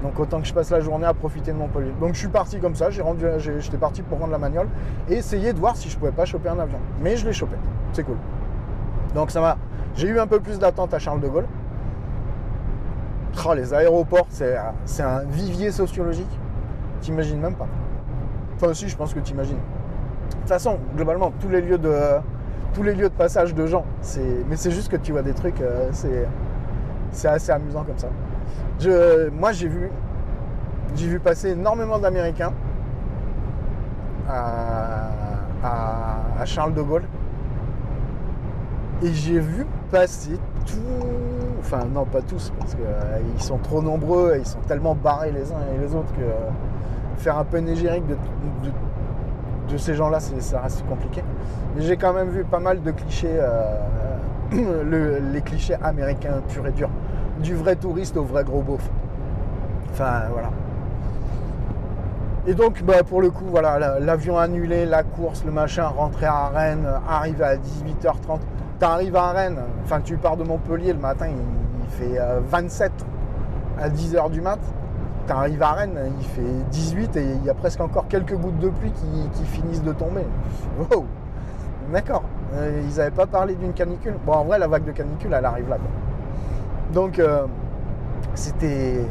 [0.03, 1.93] Donc autant que je passe la journée à profiter de Montpellier.
[2.01, 4.69] Donc je suis parti comme ça, j'étais parti pour rendre la magnole
[5.09, 6.79] et essayer de voir si je pouvais pas choper un avion.
[7.01, 7.57] Mais je l'ai chopé,
[7.93, 8.19] c'est cool.
[9.15, 9.57] Donc ça m'a.
[9.95, 11.47] J'ai eu un peu plus d'attente à Charles de Gaulle.
[13.47, 16.41] Oh, les aéroports, c'est un vivier sociologique.
[17.01, 17.69] T'imagines même pas.
[18.57, 19.57] Enfin aussi, je pense que t'imagines.
[19.57, 21.95] De toute façon, globalement, tous les lieux de,
[22.73, 23.85] tous les lieux de passage de gens,
[24.49, 25.91] mais c'est juste que tu vois des trucs, euh,
[27.11, 28.09] c'est assez amusant comme ça.
[28.81, 29.91] Je, moi, j'ai vu,
[30.97, 32.53] j'ai vu passer énormément d'Américains
[34.29, 35.11] à,
[36.45, 37.05] Charles de Gaulle.
[39.03, 40.79] Et j'ai vu passer tout.
[41.61, 45.33] Enfin, non, pas tous, parce qu'ils euh, sont trop nombreux et ils sont tellement barrés
[45.33, 46.51] les uns et les autres que euh,
[47.17, 48.17] faire un peu négérique de,
[49.71, 51.23] de, ces gens-là, ça reste compliqué.
[51.75, 56.73] Mais j'ai quand même vu pas mal de clichés, euh, les clichés américains purs et
[56.73, 56.91] durs
[57.41, 58.89] du vrai touriste au vrai gros beauf.
[59.91, 60.51] Enfin, voilà.
[62.47, 66.49] Et donc, bah, pour le coup, voilà, l'avion annulé, la course, le machin, rentrer à
[66.49, 68.41] Rennes, arriver à 18h30.
[68.79, 72.19] T'arrives à Rennes, enfin, tu pars de Montpellier le matin, il, fait
[72.49, 74.59] 27 euh, à 10h du mat.
[75.27, 78.69] T'arrives à Rennes, il fait 18 et il y a presque encore quelques gouttes de
[78.69, 80.27] pluie qui, finissent de tomber.
[81.93, 82.25] D'accord.
[82.55, 84.15] Euh, ils n'avaient pas parlé d'une canicule.
[84.25, 85.79] Bon, en vrai, la vague de canicule, elle arrive là.
[86.93, 87.47] Donc, euh,
[88.35, 89.05] c'était.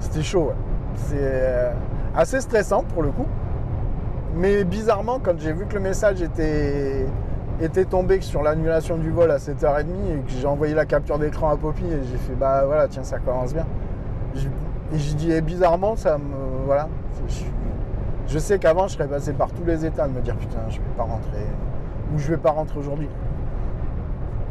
[0.00, 0.52] C'était chaud,
[0.94, 1.72] C'est euh,
[2.14, 3.26] assez stressant pour le coup.
[4.34, 7.06] Mais bizarrement, quand j'ai vu que le message était,
[7.60, 11.50] était tombé sur l'annulation du vol à 7h30 et que j'ai envoyé la capture d'écran
[11.50, 13.66] à Poppy et j'ai fait bah voilà, tiens, ça commence bien.
[14.92, 16.64] Et j'ai dit, bizarrement, ça me.
[16.66, 16.88] Voilà.
[18.28, 20.76] Je, sais qu'avant, je serais passé par tous les états de me dire putain, je
[20.76, 21.46] vais pas rentrer.
[22.14, 23.08] Ou je vais pas rentrer aujourd'hui.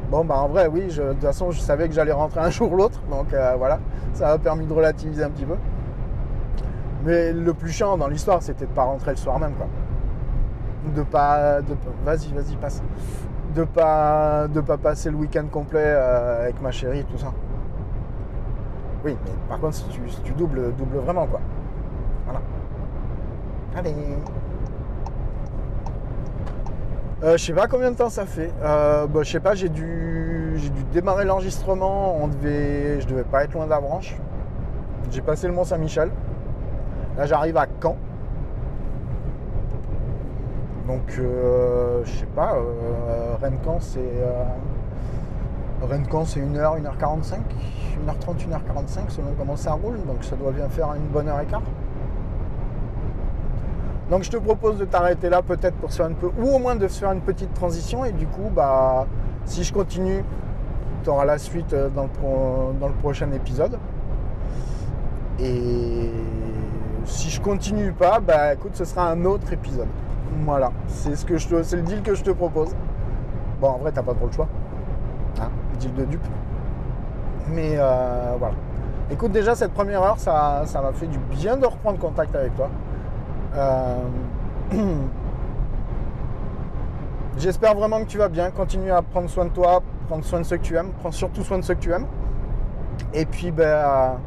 [0.09, 2.71] Bon, bah en vrai, oui, de toute façon, je savais que j'allais rentrer un jour
[2.71, 3.79] ou l'autre, donc euh, voilà,
[4.13, 5.55] ça m'a permis de relativiser un petit peu.
[7.03, 9.67] Mais le plus chiant dans l'histoire, c'était de pas rentrer le soir même, quoi.
[10.93, 11.61] De pas.
[11.61, 12.83] De, vas-y, vas-y, passe.
[13.55, 17.31] De pas, de pas passer le week-end complet euh, avec ma chérie, tout ça.
[19.03, 21.39] Oui, mais par contre, si tu, si tu doubles, double vraiment, quoi.
[22.25, 22.41] Voilà.
[23.77, 23.95] Allez.
[27.23, 28.51] Euh, je sais pas combien de temps ça fait.
[28.61, 32.17] Euh, bah, je sais pas, j'ai dû, dû démarrer l'enregistrement.
[32.19, 34.17] On devait, je devais pas être loin d'Avranches.
[35.11, 36.11] J'ai passé le Mont Saint-Michel.
[37.17, 37.95] Là, j'arrive à Caen.
[40.87, 43.99] Donc, euh, je sais pas, euh, Rennes-Caen, c'est.
[45.81, 47.37] Rennes-Caen, c'est 1h, 1h45,
[48.05, 49.97] 1h30, 1h45 selon comment ça roule.
[50.05, 51.61] Donc, ça doit bien faire une bonne heure et quart.
[54.09, 56.59] Donc je te propose de t'arrêter là peut-être pour se faire un peu, ou au
[56.59, 59.07] moins de faire une petite transition et du coup bah
[59.45, 60.23] si je continue,
[61.03, 63.77] tu auras la suite euh, dans le, dans le prochain épisode.
[65.39, 66.11] Et
[67.05, 69.87] si je continue pas, bah écoute, ce sera un autre épisode.
[70.45, 72.75] Voilà, c'est ce le deal que je te propose.
[73.59, 74.47] Bon, en vrai, t'as pas trop le choix.
[75.41, 75.49] Hein,
[75.79, 76.27] deal de dupe.
[77.47, 78.55] Mais euh, voilà.
[79.11, 82.55] Écoute, déjà cette première heure, ça, ça m'a fait du bien de reprendre contact avec
[82.55, 82.69] toi.
[83.55, 83.97] Euh,
[87.37, 88.49] j'espère vraiment que tu vas bien.
[88.51, 91.43] Continue à prendre soin de toi, prendre soin de ceux que tu aimes, prends surtout
[91.43, 92.07] soin de ceux que tu aimes.
[93.13, 94.17] Et puis, ben,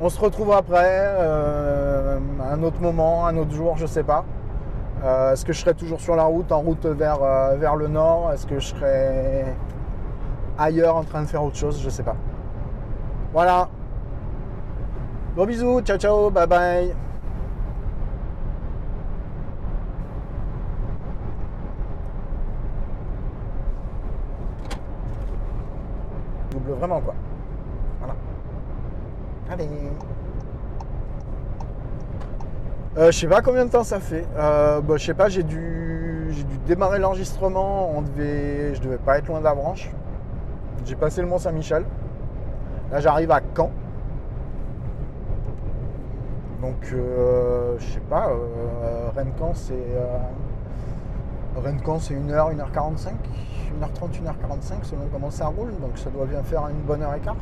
[0.00, 2.18] on se retrouve après, euh,
[2.50, 4.24] un autre moment, un autre jour, je sais pas.
[5.04, 7.18] Euh, est-ce que je serai toujours sur la route, en route vers,
[7.56, 8.32] vers le nord?
[8.32, 9.44] Est-ce que je serai
[10.58, 11.80] ailleurs en train de faire autre chose?
[11.82, 12.16] Je sais pas.
[13.32, 13.68] Voilà.
[15.36, 16.94] Bon bisous, ciao ciao, bye bye.
[26.84, 27.14] vraiment quoi.
[28.00, 28.14] Voilà.
[29.50, 29.68] Allez.
[32.96, 34.24] Euh, je sais pas combien de temps ça fait.
[34.36, 37.90] Euh, bah, je sais pas, j'ai dû, j'ai dû démarrer l'enregistrement.
[37.90, 39.90] On devait, je devais pas être loin d'Avranches.
[40.84, 41.84] J'ai passé le Mont Saint-Michel.
[42.92, 43.70] Là, j'arrive à Caen.
[46.60, 48.30] Donc, euh, je sais pas,
[49.16, 49.74] Rennes-Caen, c'est.
[51.60, 53.10] Rennes-Caen, c'est 1h, 1h45.
[53.80, 57.20] 1h30, 1h45 selon comment ça roule, donc ça doit bien faire une bonne heure et
[57.20, 57.36] quart.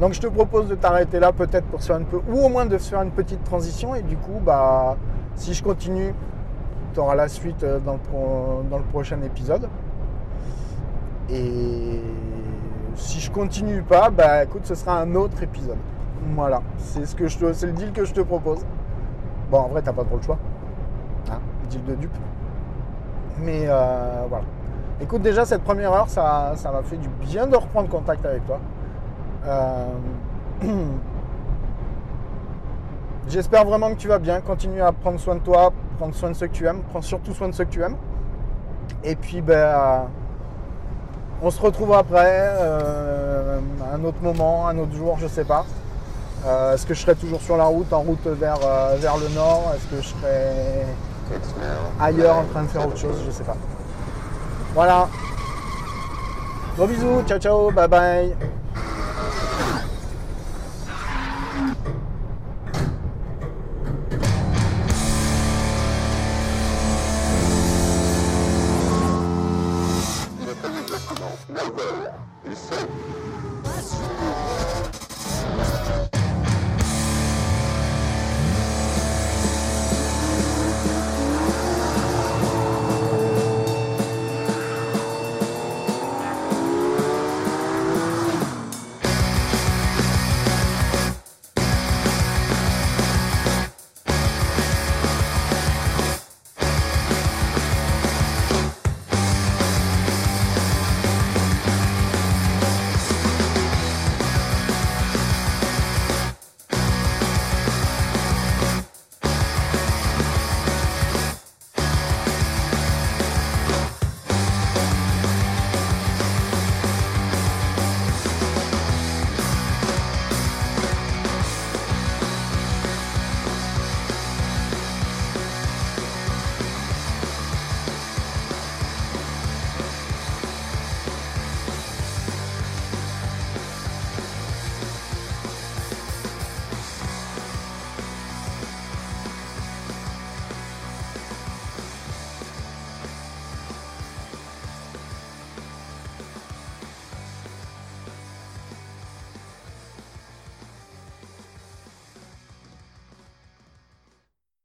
[0.00, 2.64] Donc je te propose de t'arrêter là peut-être pour faire un peu, ou au moins
[2.64, 4.96] de faire une petite transition et du coup bah
[5.34, 6.14] si je continue,
[6.94, 9.68] tu auras la suite euh, dans le, dans le prochain épisode.
[11.28, 12.02] Et
[12.94, 15.78] si je continue pas, bah écoute, ce sera un autre épisode.
[16.34, 18.66] Voilà, c'est ce le deal que je te propose.
[19.50, 20.38] Bon, en vrai, t'as pas trop le choix.
[21.30, 21.38] Hein,
[21.68, 22.16] deal de dupe.
[23.38, 24.44] Mais euh, voilà.
[25.00, 28.44] Écoute, déjà, cette première heure, ça ça m'a fait du bien de reprendre contact avec
[28.46, 28.58] toi.
[29.46, 29.84] Euh,
[33.28, 34.40] J'espère vraiment que tu vas bien.
[34.40, 36.82] Continue à prendre soin de toi, prendre soin de ceux que tu aimes.
[36.90, 37.96] Prends surtout soin de ceux que tu aimes.
[39.04, 39.98] Et puis, ben, euh,
[41.42, 43.60] on se retrouve après, euh,
[43.90, 45.64] à un autre moment, un autre jour, je sais pas.
[46.46, 49.28] Euh, Est-ce que je serai toujours sur la route, en route vers, euh, vers le
[49.34, 49.72] nord?
[49.74, 50.86] Est-ce que je serai
[52.00, 53.22] ailleurs en train de faire autre chose?
[53.24, 53.56] Je sais pas.
[54.74, 55.08] Voilà.
[56.76, 58.34] Gros bisous, ciao ciao, bye bye.